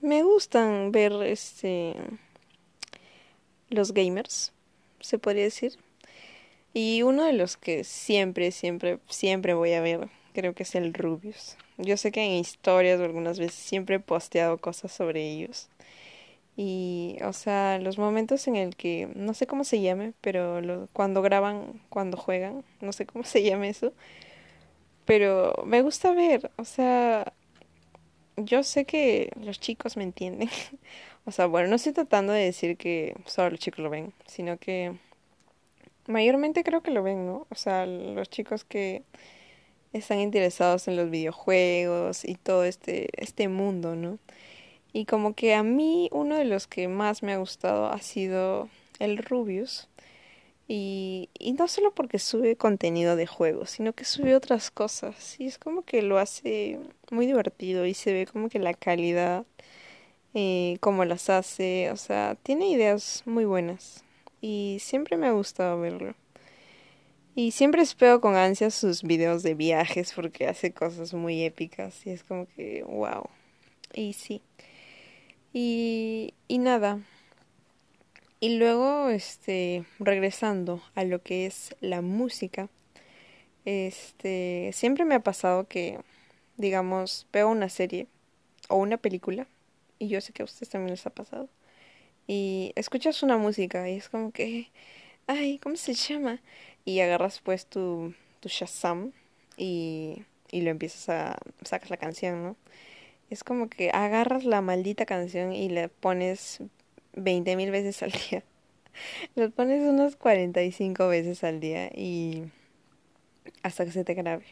me 0.02 0.22
gustan 0.22 0.92
ver 0.92 1.14
este 1.24 1.96
los 3.70 3.94
gamers, 3.94 4.54
se 5.00 5.18
podría 5.18 5.46
decir. 5.46 5.80
Y 6.74 7.04
uno 7.04 7.24
de 7.24 7.34
los 7.34 7.58
que 7.58 7.84
siempre, 7.84 8.52
siempre, 8.52 9.00
siempre 9.10 9.54
voy 9.54 9.74
a 9.74 9.82
ver, 9.82 10.10
creo 10.34 10.54
que 10.54 10.64
es 10.64 10.76
el 10.76 10.94
Rubius. 10.94 11.58
Yo 11.78 11.98
sé 11.98 12.12
que 12.12 12.22
en 12.24 12.34
historias 12.34 13.00
o 13.00 13.06
algunas 13.06 13.40
veces 13.40 13.56
siempre 13.56 13.96
he 13.96 14.00
posteado 14.00 14.58
cosas 14.58 14.92
sobre 14.92 15.30
ellos. 15.32 15.70
Y, 16.56 17.18
o 17.24 17.34
sea, 17.34 17.80
los 17.80 17.98
momentos 17.98 18.48
en 18.48 18.56
el 18.56 18.76
que, 18.76 19.10
no 19.16 19.34
sé 19.34 19.48
cómo 19.48 19.64
se 19.64 19.82
llame, 19.82 20.14
pero 20.22 20.62
lo, 20.62 20.88
cuando 20.94 21.22
graban, 21.22 21.82
cuando 21.90 22.18
juegan, 22.18 22.64
no 22.82 22.92
sé 22.94 23.06
cómo 23.06 23.24
se 23.26 23.44
llama 23.44 23.68
eso, 23.68 23.94
pero 25.06 25.54
me 25.66 25.82
gusta 25.82 26.14
ver, 26.14 26.52
o 26.58 26.66
sea, 26.66 27.34
yo 28.38 28.64
sé 28.64 28.86
que 28.86 29.32
los 29.42 29.60
chicos 29.60 29.98
me 29.98 30.04
entienden. 30.04 30.50
o 31.26 31.32
sea, 31.32 31.48
bueno, 31.48 31.70
no 31.70 31.76
estoy 31.76 31.94
tratando 31.94 32.34
de 32.34 32.46
decir 32.46 32.78
que 32.78 33.16
solo 33.26 33.52
los 33.52 33.60
chicos 33.60 33.80
lo 33.80 33.90
ven, 33.90 34.14
sino 34.28 34.58
que 34.58 34.94
mayormente 36.08 36.64
creo 36.64 36.82
que 36.82 36.92
lo 36.92 37.04
ven, 37.04 37.26
¿no? 37.26 37.48
O 37.50 37.56
sea, 37.56 37.86
los 37.86 38.30
chicos 38.30 38.64
que 38.64 39.04
están 39.94 40.20
interesados 40.20 40.88
en 40.88 40.96
los 40.96 41.10
videojuegos 41.10 42.26
y 42.26 42.36
todo 42.36 42.66
este, 42.66 43.10
este 43.22 43.48
mundo, 43.48 43.96
¿no? 43.96 44.20
Y 44.94 45.06
como 45.06 45.34
que 45.34 45.56
a 45.56 45.64
mí 45.64 46.10
uno 46.12 46.38
de 46.38 46.46
los 46.46 46.68
que 46.68 46.88
más 46.88 47.24
me 47.24 47.34
ha 47.34 47.38
gustado 47.38 47.88
ha 47.88 48.00
sido 48.00 48.70
el 49.00 49.18
Rubius. 49.18 49.90
Y, 50.68 51.30
y 51.38 51.54
no 51.54 51.68
solo 51.68 51.94
porque 51.94 52.20
sube 52.20 52.56
contenido 52.56 53.16
de 53.16 53.28
juegos, 53.28 53.72
sino 53.72 53.94
que 53.94 54.06
sube 54.06 54.36
otras 54.36 54.72
cosas. 54.72 55.40
Y 55.40 55.48
es 55.48 55.58
como 55.58 55.84
que 55.84 56.02
lo 56.04 56.20
hace 56.20 56.80
muy 57.12 57.26
divertido 57.26 57.86
y 57.86 57.94
se 57.94 58.14
ve 58.14 58.28
como 58.28 58.50
que 58.50 58.60
la 58.60 58.74
calidad, 58.74 59.46
eh, 60.34 60.78
como 60.80 61.06
las 61.06 61.30
hace. 61.30 61.92
O 61.92 61.98
sea, 61.98 62.38
tiene 62.44 62.70
ideas 62.70 63.24
muy 63.26 63.46
buenas. 63.46 64.04
Y 64.42 64.78
siempre 64.80 65.18
me 65.18 65.28
ha 65.28 65.32
gustado 65.32 65.80
verlo. 65.80 66.16
Y 67.36 67.52
siempre 67.52 67.82
espero 67.82 68.22
con 68.22 68.36
ansias 68.36 68.76
sus 68.76 69.02
videos 69.02 69.42
de 69.42 69.56
viajes 69.56 70.14
porque 70.14 70.48
hace 70.48 70.72
cosas 70.72 71.14
muy 71.14 71.44
épicas. 71.44 72.06
Y 72.06 72.12
es 72.12 72.24
como 72.24 72.48
que, 72.56 72.84
wow. 72.84 73.28
Y 73.94 74.14
sí. 74.14 74.42
Y, 75.52 76.34
y 76.48 76.60
nada. 76.60 77.00
Y 78.40 78.58
luego, 78.58 79.10
este, 79.10 79.86
regresando 80.00 80.84
a 80.96 81.06
lo 81.06 81.22
que 81.22 81.46
es 81.46 81.76
la 81.80 82.02
música, 82.02 82.70
este, 83.64 84.72
siempre 84.74 85.06
me 85.06 85.16
ha 85.16 85.22
pasado 85.22 85.68
que, 85.68 86.00
digamos, 86.58 87.26
veo 87.32 87.50
una 87.50 87.70
serie 87.70 88.08
o 88.68 88.76
una 88.76 88.98
película, 88.98 89.48
y 89.98 90.10
yo 90.10 90.20
sé 90.20 90.34
que 90.34 90.42
a 90.42 90.46
ustedes 90.46 90.68
también 90.70 90.92
les 90.92 91.06
ha 91.06 91.10
pasado, 91.10 91.48
y 92.28 92.74
escuchas 92.76 93.24
una 93.24 93.38
música 93.38 93.90
y 93.90 93.96
es 93.96 94.10
como 94.10 94.32
que, 94.32 94.70
ay, 95.28 95.58
¿cómo 95.60 95.78
se 95.78 95.94
llama? 95.94 96.42
Y 96.86 97.00
agarras 97.00 97.40
pues 97.42 97.66
tu, 97.66 98.14
tu 98.40 98.50
Shazam 98.50 99.12
y, 99.58 100.24
y 100.52 100.62
lo 100.62 100.70
empiezas 100.70 101.10
a, 101.10 101.38
sacas 101.64 101.90
la 101.90 101.98
canción, 101.98 102.44
¿no? 102.44 102.56
Es 103.30 103.44
como 103.44 103.70
que 103.70 103.90
agarras 103.92 104.44
la 104.44 104.62
maldita 104.62 105.06
canción 105.06 105.54
y 105.54 105.70
la 105.70 105.88
pones 105.88 106.62
veinte 107.14 107.56
mil 107.56 107.72
veces 107.72 108.04
al 108.04 108.12
día. 108.30 108.44
La 109.36 109.50
pones 109.50 109.82
unas 109.84 110.16
45 110.16 111.08
veces 111.08 111.44
al 111.44 111.60
día 111.60 111.88
y 111.96 112.44
hasta 113.64 113.86
que 113.86 113.92
se 113.92 114.04
te 114.04 114.14
grabe. 114.14 114.46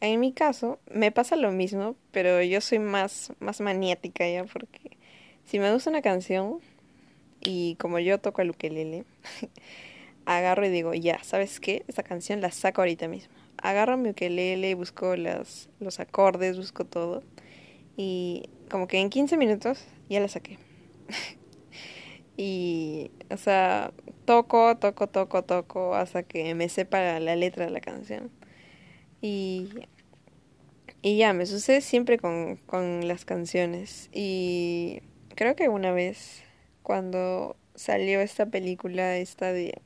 En 0.00 0.20
mi 0.20 0.32
caso, 0.32 0.78
me 0.92 1.10
pasa 1.10 1.36
lo 1.36 1.52
mismo, 1.52 1.96
pero 2.10 2.42
yo 2.42 2.60
soy 2.60 2.78
más, 2.78 3.32
más 3.40 3.60
maniática 3.62 4.28
ya 4.28 4.44
porque 4.44 4.98
si 5.46 5.58
me 5.58 5.72
gusta 5.72 5.88
una 5.90 6.02
canción 6.02 6.60
y 7.40 7.76
como 7.76 7.98
yo 7.98 8.18
toco 8.18 8.42
el 8.42 8.50
ukelele, 8.50 9.04
agarro 10.26 10.66
y 10.66 10.70
digo, 10.70 10.92
ya, 10.92 11.22
¿sabes 11.22 11.60
qué? 11.60 11.84
Esta 11.88 12.02
canción 12.02 12.40
la 12.40 12.50
saco 12.50 12.82
ahorita 12.82 13.08
mismo. 13.08 13.34
Agarro 13.62 13.96
mi 13.96 14.10
ukelele, 14.10 14.74
busco 14.74 15.16
las, 15.16 15.70
los 15.80 15.98
acordes, 16.00 16.56
busco 16.58 16.84
todo 16.84 17.22
y 17.96 18.50
como 18.70 18.86
que 18.86 18.98
en 18.98 19.08
15 19.08 19.36
minutos 19.36 19.84
ya 20.08 20.20
la 20.20 20.28
saqué. 20.28 20.58
y, 22.36 23.10
o 23.30 23.36
sea, 23.36 23.92
toco, 24.24 24.76
toco, 24.76 25.06
toco, 25.06 25.44
toco 25.44 25.94
hasta 25.94 26.22
que 26.22 26.54
me 26.54 26.68
sepa 26.68 27.18
la 27.20 27.36
letra 27.36 27.64
de 27.64 27.70
la 27.70 27.80
canción. 27.80 28.30
Y, 29.22 29.68
y 31.00 31.16
ya, 31.16 31.32
me 31.32 31.46
sucede 31.46 31.80
siempre 31.80 32.18
con, 32.18 32.56
con 32.66 33.08
las 33.08 33.24
canciones. 33.24 34.10
Y 34.12 35.00
creo 35.34 35.56
que 35.56 35.68
una 35.68 35.92
vez, 35.92 36.42
cuando 36.82 37.56
salió 37.74 38.20
esta 38.20 38.46
película, 38.46 39.16
esta 39.16 39.52
de, 39.52 39.80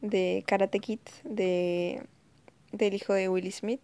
de 0.00 0.44
Karate 0.46 0.80
Kid, 0.80 1.00
de, 1.24 2.02
del 2.72 2.94
hijo 2.94 3.12
de 3.12 3.28
Willie 3.28 3.52
Smith, 3.52 3.80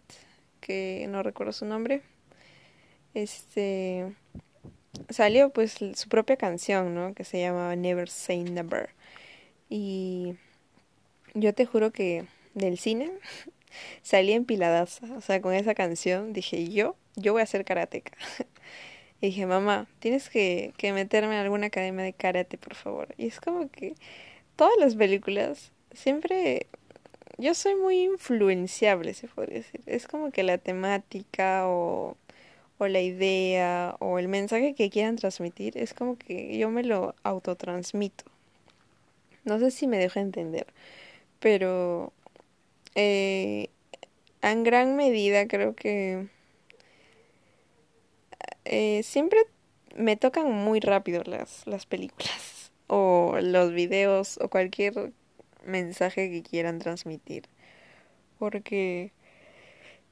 que 0.59 1.05
no 1.09 1.23
recuerdo 1.23 1.53
su 1.53 1.65
nombre 1.65 2.01
este 3.15 4.13
salió 5.09 5.49
pues 5.49 5.73
su 5.73 6.09
propia 6.09 6.37
canción, 6.37 6.93
¿no? 6.93 7.13
Que 7.15 7.23
se 7.23 7.39
llama 7.39 7.75
Never 7.75 8.09
Say 8.09 8.43
Never. 8.43 8.89
Y 9.69 10.35
yo 11.33 11.53
te 11.53 11.65
juro 11.65 11.91
que 11.91 12.25
del 12.53 12.77
cine 12.77 13.11
salí 14.03 14.33
empiladaza, 14.33 15.07
o 15.15 15.21
sea, 15.21 15.41
con 15.41 15.53
esa 15.53 15.73
canción 15.73 16.33
dije, 16.33 16.69
yo, 16.69 16.95
yo 17.15 17.33
voy 17.33 17.41
a 17.41 17.45
ser 17.47 17.65
karateca. 17.65 18.11
y 19.21 19.27
dije, 19.27 19.45
mamá, 19.45 19.87
tienes 19.99 20.29
que, 20.29 20.73
que 20.77 20.93
meterme 20.93 21.33
en 21.35 21.41
alguna 21.41 21.67
academia 21.67 22.05
de 22.05 22.13
karate, 22.13 22.57
por 22.57 22.75
favor. 22.75 23.15
Y 23.17 23.27
es 23.27 23.39
como 23.39 23.69
que 23.69 23.95
todas 24.55 24.75
las 24.79 24.95
películas 24.95 25.71
siempre 25.95 26.67
yo 27.37 27.53
soy 27.53 27.75
muy 27.75 28.03
influenciable, 28.03 29.13
se 29.13 29.27
podría 29.27 29.57
decir. 29.57 29.81
Es 29.85 30.07
como 30.07 30.31
que 30.31 30.43
la 30.43 30.57
temática 30.57 31.67
o 31.67 32.17
o 32.77 32.87
la 32.87 33.01
idea 33.01 33.95
o 33.99 34.19
el 34.19 34.27
mensaje 34.27 34.75
que 34.75 34.89
quieran 34.89 35.15
transmitir 35.15 35.77
es 35.77 35.93
como 35.93 36.17
que 36.17 36.57
yo 36.57 36.69
me 36.69 36.83
lo 36.83 37.15
autotransmito. 37.23 38.25
No 39.43 39.59
sé 39.59 39.71
si 39.71 39.87
me 39.87 39.97
dejo 39.97 40.19
entender, 40.19 40.67
pero 41.39 42.11
eh, 42.95 43.69
en 44.41 44.63
gran 44.63 44.95
medida 44.95 45.47
creo 45.47 45.75
que 45.75 46.27
eh, 48.65 49.01
siempre 49.03 49.39
me 49.95 50.17
tocan 50.17 50.51
muy 50.51 50.79
rápido 50.79 51.23
las, 51.25 51.65
las 51.67 51.85
películas 51.85 52.71
o 52.87 53.37
los 53.41 53.71
videos 53.71 54.37
o 54.41 54.49
cualquier 54.49 55.13
mensaje 55.65 56.29
que 56.31 56.43
quieran 56.43 56.79
transmitir. 56.79 57.45
Porque 58.39 59.11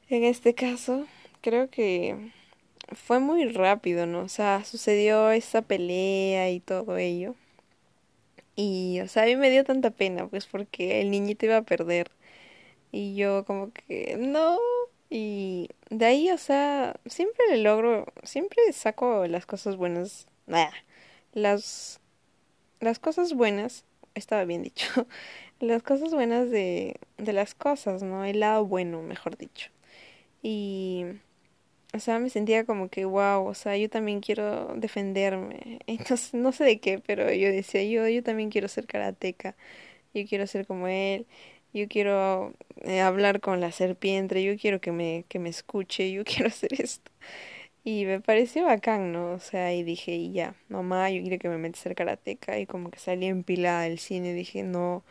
En 0.10 0.24
este 0.24 0.54
caso, 0.56 1.08
creo 1.42 1.70
que 1.70 2.32
fue 2.94 3.20
muy 3.20 3.46
rápido, 3.50 4.06
¿no? 4.06 4.22
O 4.22 4.30
sea, 4.30 4.64
sucedió 4.66 5.32
esa 5.32 5.62
pelea 5.64 6.52
y 6.52 6.60
todo 6.60 6.98
ello. 6.98 7.36
Y, 8.56 9.00
o 9.02 9.08
sea, 9.08 9.24
a 9.24 9.26
mí 9.26 9.36
me 9.36 9.50
dio 9.50 9.64
tanta 9.64 9.92
pena, 9.92 10.28
pues 10.28 10.46
porque 10.46 11.02
el 11.02 11.10
niñito 11.12 11.46
iba 11.46 11.58
a 11.58 11.62
perder. 11.64 12.12
Y 12.92 13.16
yo 13.16 13.46
como 13.46 13.72
que, 13.74 14.18
no. 14.20 14.60
Y 15.10 15.70
de 15.90 16.06
ahí, 16.06 16.32
o 16.32 16.38
sea, 16.38 16.98
siempre 17.08 17.46
le 17.52 17.58
logro, 17.60 18.08
siempre 18.24 18.60
saco 18.74 19.28
las 19.28 19.46
cosas 19.46 19.78
buenas. 19.78 20.28
Las, 21.34 22.00
las 22.80 23.00
cosas 23.00 23.34
buenas, 23.34 23.86
estaba 24.16 24.46
bien 24.46 24.64
dicho, 24.64 24.88
las 25.60 25.84
cosas 25.84 26.14
buenas 26.14 26.50
de, 26.52 27.00
de 27.18 27.34
las 27.34 27.56
cosas, 27.56 28.04
¿no? 28.04 28.26
El 28.26 28.40
lado 28.42 28.66
bueno, 28.66 29.02
mejor 29.04 29.38
dicho. 29.38 29.70
Y 30.44 31.06
o 31.94 32.00
sea, 32.00 32.20
me 32.20 32.30
sentía 32.30 32.66
como 32.66 32.90
que, 32.90 33.06
wow, 33.06 33.46
o 33.48 33.54
sea, 33.54 33.78
yo 33.78 33.90
también 33.90 34.20
quiero 34.22 34.74
defenderme. 34.76 35.80
Entonces, 35.88 36.34
no 36.34 36.52
sé 36.52 36.64
de 36.66 36.80
qué, 36.80 37.00
pero 37.00 37.32
yo 37.34 37.50
decía, 37.50 37.84
yo, 37.84 38.08
yo 38.08 38.24
también 38.24 38.50
quiero 38.50 38.68
ser 38.68 38.88
karateca, 38.88 39.56
yo 40.14 40.26
quiero 40.28 40.48
ser 40.48 40.68
como 40.68 40.88
él, 40.88 41.28
yo 41.74 41.88
quiero 41.90 42.54
eh, 42.84 43.02
hablar 43.02 43.42
con 43.42 43.62
la 43.62 43.72
serpiente, 43.74 44.44
yo 44.44 44.58
quiero 44.58 44.82
que 44.82 44.92
me, 44.94 45.26
que 45.30 45.40
me 45.40 45.50
escuche, 45.50 46.12
yo 46.12 46.24
quiero 46.26 46.48
hacer 46.48 46.74
esto. 46.82 47.12
Y 47.86 48.06
me 48.06 48.22
pareció 48.22 48.66
bacán, 48.66 49.12
¿no? 49.12 49.32
O 49.34 49.40
sea, 49.40 49.74
y 49.74 49.84
dije, 49.84 50.14
y 50.14 50.32
ya, 50.32 50.56
mamá, 50.70 51.10
yo 51.12 51.22
quiero 51.22 51.38
que 51.40 51.50
me 51.50 51.58
metas 51.58 51.82
a 51.82 51.84
ser 51.84 51.96
karateca. 51.96 52.58
Y 52.60 52.66
como 52.66 52.90
que 52.92 53.00
salí 53.00 53.26
empilada 53.28 53.82
del 53.84 54.00
cine, 54.00 54.34
dije, 54.34 54.64
no, 54.64 55.04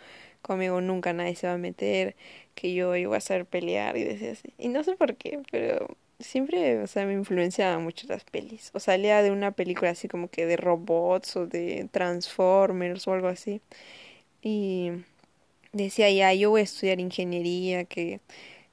conmigo 0.43 0.81
nunca 0.81 1.13
nadie 1.13 1.37
se 1.37 1.47
va 1.47 1.55
a 1.55 1.59
meter, 1.59 2.17
que 2.55 2.73
yo 2.75 2.97
iba 2.97 3.17
a 3.17 3.21
saber 3.21 3.47
pelear 3.47 3.97
y 3.99 4.05
decía 4.05 4.33
así. 4.33 4.55
Y 4.59 4.69
no 4.69 4.85
sé 4.85 4.97
por 4.97 5.17
qué, 5.17 5.41
pero 5.51 5.97
siempre, 6.19 6.81
o 6.83 6.87
sea, 6.87 7.05
me 7.07 7.13
influenciaban 7.15 7.83
mucho 7.85 8.07
las 8.09 8.25
pelis. 8.25 8.71
O 8.75 8.81
salía 8.81 9.23
de 9.23 9.31
una 9.33 9.53
película 9.53 9.91
así 9.91 10.09
como 10.09 10.29
que 10.29 10.47
de 10.47 10.57
robots 10.57 11.37
o 11.37 11.47
de 11.47 11.89
Transformers 11.93 13.07
o 13.09 13.13
algo 13.13 13.29
así. 13.29 13.61
Y 14.43 14.93
decía, 15.73 16.11
ya, 16.11 16.35
yo 16.35 16.51
voy 16.51 16.63
a 16.63 16.65
estudiar 16.65 17.01
ingeniería, 17.01 17.85
que, 17.85 18.21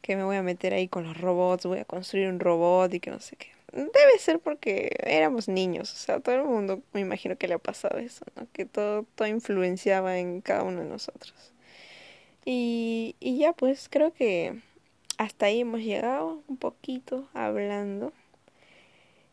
que 0.01 0.15
me 0.17 0.23
voy 0.25 0.37
a 0.37 0.43
meter 0.43 0.73
ahí 0.73 0.87
con 0.89 1.05
los 1.05 1.19
robots, 1.21 1.65
voy 1.67 1.79
a 1.79 1.85
construir 1.85 2.29
un 2.29 2.39
robot 2.41 2.93
y 2.95 2.99
que 3.01 3.11
no 3.11 3.19
sé 3.21 3.35
qué. 3.37 3.58
Debe 3.71 4.19
ser 4.19 4.39
porque 4.39 4.95
éramos 5.03 5.47
niños, 5.47 5.93
o 5.93 5.97
sea, 5.97 6.19
todo 6.19 6.35
el 6.35 6.43
mundo 6.43 6.81
me 6.93 7.01
imagino 7.01 7.37
que 7.37 7.47
le 7.47 7.55
ha 7.55 7.59
pasado 7.59 7.97
eso, 7.99 8.25
¿no? 8.35 8.47
Que 8.53 8.65
todo, 8.65 9.05
todo 9.15 9.27
influenciaba 9.27 10.17
en 10.17 10.41
cada 10.41 10.63
uno 10.63 10.81
de 10.81 10.87
nosotros. 10.87 11.53
Y, 12.45 13.15
y 13.19 13.37
ya 13.37 13.53
pues 13.53 13.89
creo 13.89 14.13
que 14.13 14.59
hasta 15.17 15.47
ahí 15.47 15.61
hemos 15.61 15.81
llegado 15.81 16.41
un 16.47 16.57
poquito 16.57 17.27
hablando. 17.33 18.13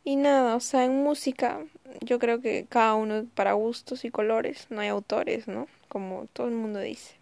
Y 0.05 0.17
nada, 0.17 0.55
o 0.57 0.61
sea, 0.61 0.85
en 0.85 1.03
música 1.03 1.65
yo 2.01 2.19
creo 2.19 2.41
que 2.41 2.67
cada 2.69 2.95
uno 2.95 3.27
para 3.35 3.55
gustos 3.55 4.05
y 4.05 4.11
colores, 4.11 4.67
no 4.71 4.81
hay 4.81 4.89
autores, 4.89 5.49
¿no? 5.49 5.69
Como 5.89 6.27
todo 6.33 6.49
el 6.49 6.55
mundo 6.55 6.81
dice. 6.81 7.15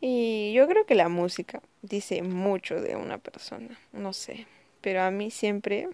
Y 0.00 0.52
yo 0.52 0.66
creo 0.68 0.84
que 0.84 0.94
la 0.94 1.08
música 1.08 1.62
dice 1.82 2.22
mucho 2.22 2.80
de 2.80 2.96
una 2.96 3.18
persona, 3.18 3.78
no 3.92 4.12
sé, 4.12 4.46
pero 4.80 5.02
a 5.02 5.10
mí 5.10 5.30
siempre, 5.30 5.88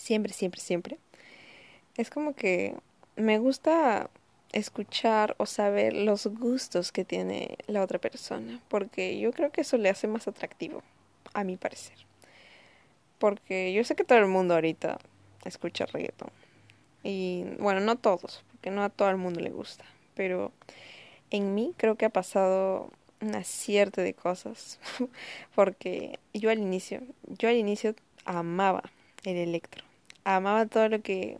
siempre, 0.00 0.32
siempre, 0.32 0.60
siempre, 0.60 0.98
es 1.96 2.10
como 2.10 2.34
que 2.34 2.74
me 3.16 3.38
gusta 3.38 4.10
escuchar 4.52 5.34
o 5.38 5.46
saber 5.46 5.94
los 5.94 6.26
gustos 6.26 6.92
que 6.92 7.04
tiene 7.04 7.56
la 7.66 7.82
otra 7.82 7.98
persona, 7.98 8.60
porque 8.68 9.18
yo 9.18 9.32
creo 9.32 9.50
que 9.52 9.60
eso 9.60 9.76
le 9.76 9.90
hace 9.90 10.08
más 10.08 10.26
atractivo, 10.26 10.82
a 11.34 11.44
mi 11.44 11.56
parecer. 11.56 11.96
Porque 13.18 13.72
yo 13.72 13.84
sé 13.84 13.94
que 13.94 14.04
todo 14.04 14.18
el 14.18 14.26
mundo 14.26 14.54
ahorita 14.54 14.98
escucha 15.44 15.86
reggaeton. 15.86 16.30
Y 17.02 17.44
bueno, 17.58 17.80
no 17.80 17.96
todos, 17.96 18.44
porque 18.50 18.70
no 18.70 18.82
a 18.82 18.88
todo 18.88 19.10
el 19.10 19.16
mundo 19.16 19.40
le 19.40 19.50
gusta, 19.50 19.84
pero 20.14 20.52
en 21.30 21.54
mí 21.54 21.74
creo 21.76 21.96
que 21.96 22.06
ha 22.06 22.10
pasado 22.10 22.90
una 23.20 23.44
cierta 23.44 24.02
de 24.02 24.14
cosas, 24.14 24.80
porque 25.54 26.18
yo 26.34 26.50
al 26.50 26.58
inicio, 26.58 27.02
yo 27.26 27.48
al 27.48 27.56
inicio 27.56 27.94
amaba 28.24 28.82
el 29.24 29.36
electro, 29.36 29.84
amaba 30.24 30.66
todo 30.66 30.88
lo 30.88 31.00
que 31.00 31.38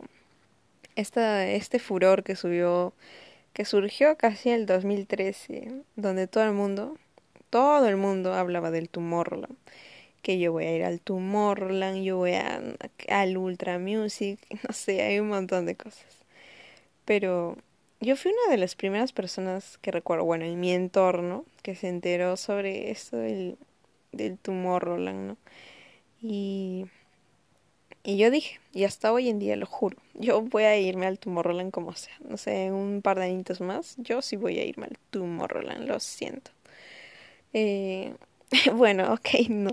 esta, 0.95 1.47
este 1.47 1.79
furor 1.79 2.23
que 2.23 2.35
subió, 2.35 2.93
que 3.53 3.65
surgió 3.65 4.17
casi 4.17 4.49
en 4.49 4.61
el 4.61 4.65
2013, 4.65 5.83
donde 5.95 6.27
todo 6.27 6.43
el 6.45 6.53
mundo, 6.53 6.97
todo 7.49 7.87
el 7.87 7.97
mundo 7.97 8.33
hablaba 8.33 8.71
del 8.71 8.89
Tomorrowland, 8.89 9.55
que 10.21 10.39
yo 10.39 10.51
voy 10.51 10.65
a 10.65 10.75
ir 10.75 10.83
al 10.83 11.01
Tomorrowland, 11.01 12.03
yo 12.03 12.17
voy 12.17 12.33
a, 12.33 12.61
al 13.09 13.37
Ultra 13.37 13.79
Music, 13.79 14.39
no 14.67 14.73
sé, 14.73 15.01
hay 15.01 15.19
un 15.19 15.29
montón 15.29 15.65
de 15.65 15.75
cosas. 15.75 16.25
Pero 17.05 17.57
yo 17.99 18.15
fui 18.15 18.31
una 18.31 18.51
de 18.51 18.57
las 18.57 18.75
primeras 18.75 19.11
personas 19.13 19.77
que 19.79 19.91
recuerdo, 19.91 20.25
bueno, 20.25 20.45
en 20.45 20.59
mi 20.59 20.71
entorno, 20.71 21.45
que 21.63 21.75
se 21.75 21.87
enteró 21.89 22.37
sobre 22.37 22.91
esto 22.91 23.17
del, 23.17 23.57
del 24.11 24.37
Tomorrowland, 24.37 25.27
¿no? 25.27 25.37
Y 26.21 26.85
y 28.03 28.17
yo 28.17 28.31
dije, 28.31 28.59
y 28.73 28.83
hasta 28.85 29.13
hoy 29.13 29.29
en 29.29 29.39
día 29.39 29.55
lo 29.55 29.65
juro, 29.65 29.97
yo 30.15 30.41
voy 30.41 30.63
a 30.63 30.77
irme 30.77 31.05
al 31.05 31.19
Tomorrowland 31.19 31.71
como 31.71 31.93
sea. 31.93 32.13
No 32.27 32.37
sé, 32.37 32.71
un 32.71 33.01
par 33.03 33.19
de 33.19 33.25
añitos 33.25 33.61
más, 33.61 33.95
yo 33.97 34.21
sí 34.21 34.37
voy 34.37 34.59
a 34.59 34.65
irme 34.65 34.87
al 34.87 34.97
Tomorrowland, 35.11 35.87
lo 35.87 35.99
siento. 35.99 36.51
Eh, 37.53 38.13
bueno, 38.73 39.13
ok, 39.13 39.49
no. 39.49 39.71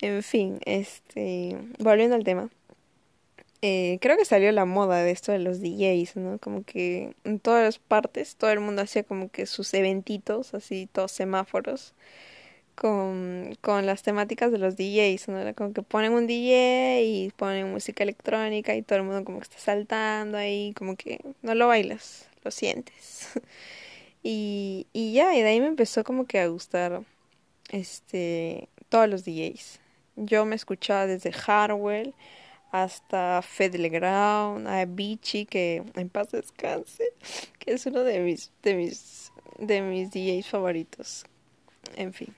En 0.00 0.22
fin, 0.22 0.60
este, 0.64 1.56
volviendo 1.78 2.16
al 2.16 2.24
tema. 2.24 2.50
Eh, 3.60 3.98
creo 4.00 4.16
que 4.16 4.24
salió 4.24 4.52
la 4.52 4.64
moda 4.64 5.02
de 5.02 5.10
esto 5.10 5.32
de 5.32 5.40
los 5.40 5.60
DJs, 5.60 6.16
¿no? 6.16 6.38
Como 6.38 6.62
que 6.64 7.14
en 7.24 7.40
todas 7.40 7.64
las 7.64 7.78
partes 7.78 8.36
todo 8.36 8.50
el 8.50 8.60
mundo 8.60 8.82
hacía 8.82 9.02
como 9.02 9.30
que 9.30 9.46
sus 9.46 9.74
eventitos, 9.74 10.54
así 10.54 10.88
todos 10.90 11.12
semáforos 11.12 11.94
con, 12.78 13.56
con 13.60 13.86
las 13.86 14.02
temáticas 14.02 14.52
de 14.52 14.58
los 14.58 14.76
DJs, 14.76 15.28
¿no? 15.28 15.54
Como 15.54 15.72
que 15.72 15.82
ponen 15.82 16.12
un 16.12 16.26
DJ 16.28 17.02
y 17.02 17.30
ponen 17.36 17.72
música 17.72 18.04
electrónica 18.04 18.74
y 18.76 18.82
todo 18.82 19.00
el 19.00 19.04
mundo 19.04 19.24
como 19.24 19.38
que 19.38 19.44
está 19.44 19.58
saltando 19.58 20.38
ahí, 20.38 20.72
como 20.76 20.96
que 20.96 21.20
no 21.42 21.54
lo 21.54 21.66
bailas, 21.66 22.28
lo 22.44 22.50
sientes. 22.52 23.30
y, 24.22 24.86
y 24.92 25.12
ya, 25.12 25.34
y 25.34 25.42
de 25.42 25.48
ahí 25.48 25.60
me 25.60 25.66
empezó 25.66 26.04
como 26.04 26.26
que 26.26 26.38
a 26.38 26.46
gustar 26.46 27.02
este 27.70 28.68
todos 28.88 29.08
los 29.08 29.24
DJs. 29.24 29.80
Yo 30.16 30.44
me 30.44 30.54
escuchaba 30.54 31.06
desde 31.06 31.32
Harwell 31.46 32.14
hasta 32.70 33.42
Fed 33.42 33.74
Legrand, 33.74 34.68
a 34.68 34.84
Beachy, 34.86 35.46
que 35.46 35.82
en 35.94 36.08
paz 36.10 36.30
descanse, 36.30 37.12
que 37.58 37.72
es 37.72 37.86
uno 37.86 38.04
de 38.04 38.20
mis, 38.20 38.52
de 38.62 38.74
mis, 38.74 39.32
de 39.58 39.82
mis 39.82 40.10
DJs 40.10 40.46
favoritos. 40.46 41.24
En 41.96 42.12
fin. 42.12 42.34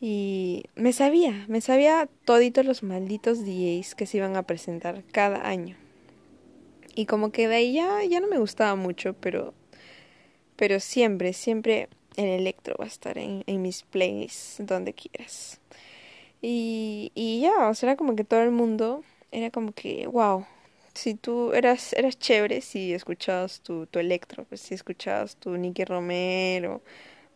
Y 0.00 0.64
me 0.76 0.92
sabía, 0.94 1.44
me 1.48 1.60
sabía 1.60 2.08
toditos 2.24 2.64
los 2.64 2.82
malditos 2.82 3.44
DJs 3.44 3.94
que 3.94 4.06
se 4.06 4.16
iban 4.16 4.34
a 4.36 4.44
presentar 4.44 5.04
cada 5.12 5.46
año. 5.46 5.76
Y 6.94 7.04
como 7.06 7.30
que 7.32 7.48
de 7.48 7.56
ahí 7.56 7.74
ya, 7.74 8.02
ya 8.04 8.20
no 8.20 8.26
me 8.26 8.38
gustaba 8.38 8.74
mucho, 8.76 9.12
pero, 9.14 9.52
pero 10.56 10.80
siempre, 10.80 11.34
siempre 11.34 11.88
el 12.16 12.40
electro 12.40 12.76
va 12.80 12.86
a 12.86 12.88
estar 12.88 13.18
en, 13.18 13.44
mis 13.62 13.82
playlists, 13.82 14.56
donde 14.60 14.94
quieras. 14.94 15.60
Y, 16.40 17.12
y 17.14 17.40
ya, 17.40 17.68
o 17.68 17.74
sea, 17.74 17.90
era 17.90 17.96
como 17.96 18.16
que 18.16 18.24
todo 18.24 18.42
el 18.42 18.50
mundo 18.50 19.04
era 19.30 19.50
como 19.50 19.72
que, 19.72 20.06
wow, 20.06 20.46
si 20.94 21.14
tú 21.14 21.52
eras, 21.52 21.92
eras 21.92 22.18
chévere 22.18 22.62
si 22.62 22.94
escuchabas 22.94 23.60
tu, 23.60 23.86
tu 23.86 23.98
electro, 23.98 24.44
pues 24.44 24.62
si 24.62 24.74
escuchabas 24.74 25.36
tu 25.36 25.56
Nicky 25.56 25.84
Romero 25.84 26.82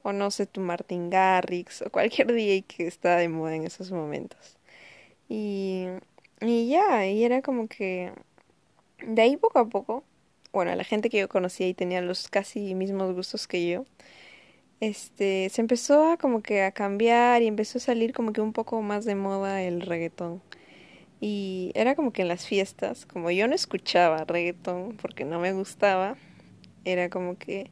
o 0.04 0.12
no 0.12 0.30
sé, 0.30 0.46
tu 0.46 0.60
Martin 0.62 1.10
Garrix, 1.10 1.82
o 1.82 1.90
cualquier 1.90 2.28
DJ 2.32 2.64
que 2.68 2.86
está 2.86 3.16
de 3.16 3.28
moda 3.28 3.56
en 3.56 3.64
esos 3.66 3.90
momentos. 3.92 4.58
Y, 5.28 5.86
y 6.40 6.68
ya, 6.68 7.06
y 7.06 7.24
era 7.24 7.42
como 7.42 7.68
que 7.68 8.12
de 9.06 9.22
ahí 9.22 9.36
poco 9.36 9.58
a 9.60 9.68
poco, 9.68 10.04
bueno, 10.52 10.74
la 10.76 10.84
gente 10.84 11.10
que 11.10 11.18
yo 11.20 11.28
conocía 11.28 11.68
y 11.68 11.74
tenía 11.74 12.02
los 12.02 12.28
casi 12.28 12.74
mismos 12.74 13.14
gustos 13.14 13.48
que 13.48 13.68
yo, 13.68 13.84
este, 14.80 15.48
se 15.50 15.60
empezó 15.62 16.12
a 16.12 16.16
como 16.18 16.42
que 16.42 16.62
a 16.62 16.72
cambiar 16.72 17.42
y 17.42 17.46
empezó 17.46 17.78
a 17.78 17.80
salir 17.80 18.12
como 18.12 18.32
que 18.32 18.40
un 18.40 18.52
poco 18.52 18.82
más 18.82 19.04
de 19.04 19.14
moda 19.14 19.62
el 19.62 19.80
reggaetón. 19.82 20.42
Y 21.20 21.72
era 21.74 21.94
como 21.94 22.12
que 22.12 22.22
en 22.22 22.28
las 22.28 22.46
fiestas, 22.46 23.06
como 23.06 23.30
yo 23.30 23.48
no 23.48 23.54
escuchaba 23.54 24.24
reggaetón 24.24 24.96
porque 25.00 25.24
no 25.24 25.40
me 25.40 25.52
gustaba, 25.52 26.16
era 26.84 27.10
como 27.10 27.38
que 27.38 27.70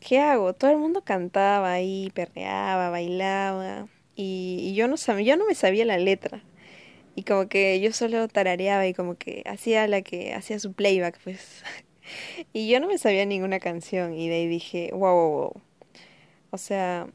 ¿qué 0.00 0.20
hago? 0.20 0.54
Todo 0.54 0.70
el 0.70 0.78
mundo 0.78 1.02
cantaba 1.04 1.72
ahí, 1.72 2.10
perreaba, 2.14 2.90
bailaba 2.90 3.88
y, 4.16 4.74
yo 4.74 4.88
no 4.88 4.96
sabía, 4.96 5.34
yo 5.34 5.36
no 5.38 5.46
me 5.46 5.54
sabía 5.54 5.84
la 5.84 5.98
letra. 5.98 6.42
Y 7.16 7.24
como 7.24 7.48
que 7.48 7.80
yo 7.80 7.92
solo 7.92 8.28
tarareaba 8.28 8.86
y 8.86 8.94
como 8.94 9.16
que 9.16 9.42
hacía 9.46 9.86
la 9.88 10.02
que 10.02 10.34
hacía 10.34 10.58
su 10.58 10.72
playback, 10.74 11.20
pues. 11.24 11.64
y 12.52 12.68
yo 12.70 12.80
no 12.80 12.88
me 12.88 12.98
sabía 12.98 13.26
ninguna 13.26 13.60
canción 13.60 14.14
y 14.14 14.28
de 14.28 14.36
ahí 14.36 14.46
dije, 14.48 14.90
wow, 14.92 15.14
wow, 15.14 15.30
wow. 15.30 15.62
O 16.50 16.58
sea, 16.58 17.08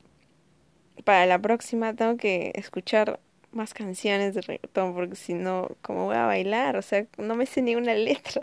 para 1.04 1.26
la 1.26 1.40
próxima 1.40 1.96
tengo 1.96 2.18
que 2.18 2.52
escuchar 2.56 3.20
más 3.52 3.74
canciones 3.74 4.36
de 4.36 4.42
reggaetón, 4.42 4.94
porque 4.94 5.16
si 5.16 5.34
no, 5.34 5.70
¿cómo 5.82 6.06
voy 6.06 6.16
a 6.18 6.26
bailar? 6.26 6.78
O 6.78 6.82
sea, 6.82 7.08
no 7.18 7.36
me 7.36 7.46
sé 7.46 7.62
ni 7.62 7.76
una 7.76 7.94
letra. 7.96 8.42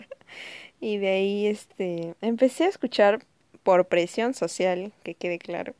Y 0.79 0.97
de 0.97 1.09
ahí, 1.09 1.47
este, 1.47 2.15
empecé 2.21 2.65
a 2.65 2.69
escuchar 2.69 3.25
por 3.63 3.87
presión 3.87 4.33
social, 4.33 4.91
que 5.03 5.15
quede 5.15 5.39
claro. 5.39 5.73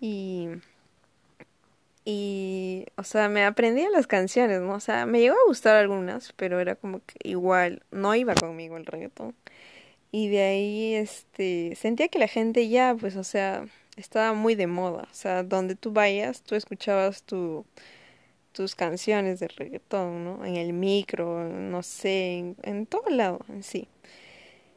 Y, 0.00 0.48
y, 2.04 2.86
o 2.96 3.04
sea, 3.04 3.28
me 3.28 3.44
aprendía 3.44 3.90
las 3.90 4.06
canciones, 4.06 4.60
¿no? 4.60 4.74
O 4.74 4.80
sea, 4.80 5.06
me 5.06 5.20
llegó 5.20 5.34
a 5.36 5.46
gustar 5.46 5.76
algunas, 5.76 6.32
pero 6.34 6.60
era 6.60 6.74
como 6.76 7.00
que 7.00 7.16
igual, 7.28 7.82
no 7.90 8.14
iba 8.14 8.34
conmigo 8.34 8.76
el 8.76 8.86
reggaetón. 8.86 9.34
Y 10.12 10.28
de 10.28 10.42
ahí, 10.42 10.94
este, 10.94 11.74
sentía 11.76 12.08
que 12.08 12.18
la 12.18 12.28
gente 12.28 12.68
ya, 12.68 12.96
pues, 12.98 13.16
o 13.16 13.24
sea, 13.24 13.66
estaba 13.96 14.32
muy 14.34 14.54
de 14.54 14.66
moda. 14.66 15.08
O 15.10 15.14
sea, 15.14 15.42
donde 15.44 15.76
tú 15.76 15.92
vayas, 15.92 16.42
tú 16.42 16.54
escuchabas 16.56 17.22
tu, 17.22 17.64
tus 18.52 18.74
canciones 18.74 19.40
de 19.40 19.48
reggaetón, 19.48 20.24
¿no? 20.24 20.44
En 20.44 20.56
el 20.56 20.72
micro, 20.72 21.44
no 21.48 21.82
sé, 21.82 22.54
en, 22.62 22.86
todo 22.86 23.08
lado 23.10 23.40
en 23.48 23.62
sí. 23.62 23.88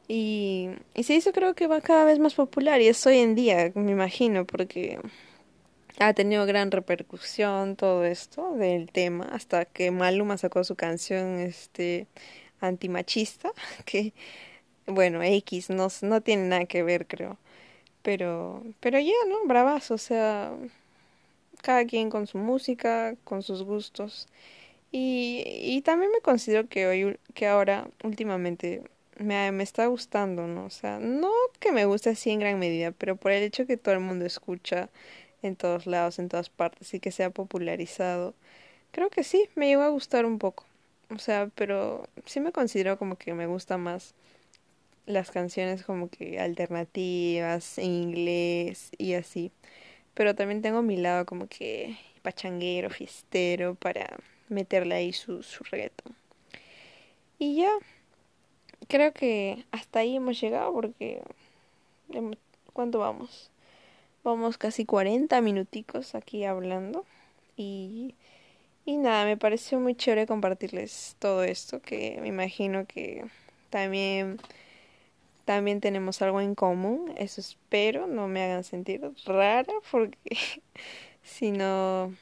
Y, 0.07 0.69
y 0.93 1.03
se 1.03 1.15
hizo 1.15 1.31
creo 1.31 1.55
que 1.55 1.67
va 1.67 1.81
cada 1.81 2.05
vez 2.05 2.19
más 2.19 2.35
popular 2.35 2.81
y 2.81 2.87
es 2.87 3.05
hoy 3.07 3.19
en 3.19 3.35
día, 3.35 3.71
me 3.75 3.91
imagino, 3.91 4.45
porque 4.45 4.99
ha 5.99 6.13
tenido 6.13 6.45
gran 6.45 6.71
repercusión 6.71 7.75
todo 7.75 8.03
esto 8.05 8.53
del 8.55 8.91
tema, 8.91 9.25
hasta 9.31 9.65
que 9.65 9.91
Maluma 9.91 10.37
sacó 10.37 10.63
su 10.63 10.75
canción 10.75 11.39
este 11.39 12.07
antimachista, 12.59 13.51
que 13.85 14.13
bueno, 14.87 15.23
X 15.23 15.69
no, 15.69 15.87
no 16.01 16.21
tiene 16.21 16.47
nada 16.47 16.65
que 16.65 16.83
ver, 16.83 17.07
creo. 17.07 17.37
Pero, 18.03 18.63
pero 18.81 18.99
ya, 18.99 19.13
¿no? 19.29 19.45
Bravas, 19.47 19.91
o 19.91 19.97
sea, 19.97 20.53
cada 21.61 21.85
quien 21.85 22.09
con 22.09 22.27
su 22.27 22.37
música, 22.37 23.15
con 23.23 23.43
sus 23.43 23.63
gustos. 23.63 24.27
Y, 24.91 25.43
y 25.45 25.81
también 25.83 26.11
me 26.11 26.21
considero 26.21 26.67
que 26.69 26.87
hoy, 26.87 27.19
que 27.33 27.47
ahora, 27.47 27.87
últimamente, 28.03 28.83
me, 29.17 29.51
me 29.51 29.63
está 29.63 29.87
gustando, 29.87 30.47
¿no? 30.47 30.65
O 30.65 30.69
sea, 30.69 30.99
no 30.99 31.31
que 31.59 31.71
me 31.71 31.85
guste 31.85 32.11
así 32.11 32.31
en 32.31 32.39
gran 32.39 32.59
medida, 32.59 32.91
pero 32.91 33.15
por 33.15 33.31
el 33.31 33.43
hecho 33.43 33.65
que 33.67 33.77
todo 33.77 33.95
el 33.95 34.01
mundo 34.01 34.25
escucha 34.25 34.89
en 35.41 35.55
todos 35.55 35.87
lados, 35.87 36.19
en 36.19 36.29
todas 36.29 36.49
partes 36.49 36.93
y 36.93 36.99
que 36.99 37.11
se 37.11 37.23
ha 37.23 37.29
popularizado, 37.29 38.33
creo 38.91 39.09
que 39.09 39.23
sí, 39.23 39.49
me 39.55 39.67
llegó 39.67 39.83
a 39.83 39.89
gustar 39.89 40.25
un 40.25 40.39
poco. 40.39 40.65
O 41.09 41.19
sea, 41.19 41.49
pero 41.55 42.07
sí 42.25 42.39
me 42.39 42.51
considero 42.51 42.97
como 42.97 43.17
que 43.17 43.33
me 43.33 43.47
gusta 43.47 43.77
más 43.77 44.15
las 45.05 45.31
canciones 45.31 45.83
como 45.83 46.09
que 46.09 46.39
alternativas, 46.39 47.77
en 47.77 47.91
inglés 47.93 48.91
y 48.97 49.13
así. 49.15 49.51
Pero 50.13 50.35
también 50.35 50.61
tengo 50.61 50.81
mi 50.81 50.97
lado 50.97 51.25
como 51.25 51.47
que 51.47 51.97
pachanguero, 52.21 52.89
fiestero, 52.89 53.75
para 53.75 54.17
meterle 54.49 54.95
ahí 54.95 55.13
su, 55.13 55.43
su. 55.43 55.63
Y 57.39 57.57
ya, 57.57 57.69
creo 58.87 59.13
que 59.13 59.65
hasta 59.71 59.99
ahí 59.99 60.15
hemos 60.15 60.39
llegado 60.39 60.73
porque... 60.73 61.21
¿Cuánto 62.73 62.99
vamos? 62.99 63.51
Vamos 64.23 64.57
casi 64.57 64.85
40 64.85 65.41
minuticos 65.41 66.15
aquí 66.15 66.45
hablando. 66.45 67.05
Y, 67.55 68.15
y 68.85 68.97
nada, 68.97 69.25
me 69.25 69.37
pareció 69.37 69.79
muy 69.79 69.95
chévere 69.95 70.27
compartirles 70.27 71.15
todo 71.19 71.43
esto, 71.43 71.81
que 71.81 72.17
me 72.21 72.29
imagino 72.29 72.85
que 72.85 73.25
también 73.69 74.39
también 75.45 75.81
tenemos 75.81 76.21
algo 76.21 76.39
en 76.41 76.55
común, 76.55 77.13
eso 77.17 77.41
espero, 77.41 78.07
no 78.07 78.27
me 78.27 78.43
hagan 78.43 78.63
sentir 78.63 79.01
rara 79.25 79.73
porque 79.91 80.37
si 81.23 81.51
no, 81.51 82.13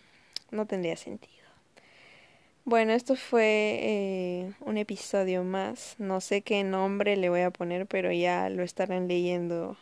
no 0.51 0.66
tendría 0.66 0.95
sentido. 0.95 1.30
Bueno, 2.64 2.93
esto 2.93 3.16
fue 3.16 3.80
eh, 3.82 4.53
un 4.59 4.78
episodio 4.78 5.43
más, 5.43 5.95
no 5.97 6.22
sé 6.22 6.43
qué 6.43 6.64
nombre 6.64 7.18
le 7.18 7.30
voy 7.30 7.41
a 7.41 7.49
poner, 7.49 7.88
pero 7.88 8.12
ya 8.12 8.49
lo 8.49 8.62
estarán 8.62 9.07
leyendo 9.07 9.78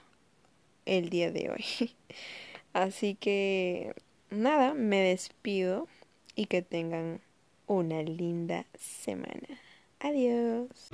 el 0.86 1.10
día 1.10 1.30
de 1.30 1.50
hoy. 1.50 1.92
Así 2.74 3.16
que 3.16 3.94
nada, 4.30 4.74
me 4.74 5.02
despido 5.02 5.88
y 6.36 6.46
que 6.46 6.62
tengan 6.62 7.20
una 7.68 8.02
linda 8.02 8.66
semana. 8.78 9.60
Adiós. 10.00 10.90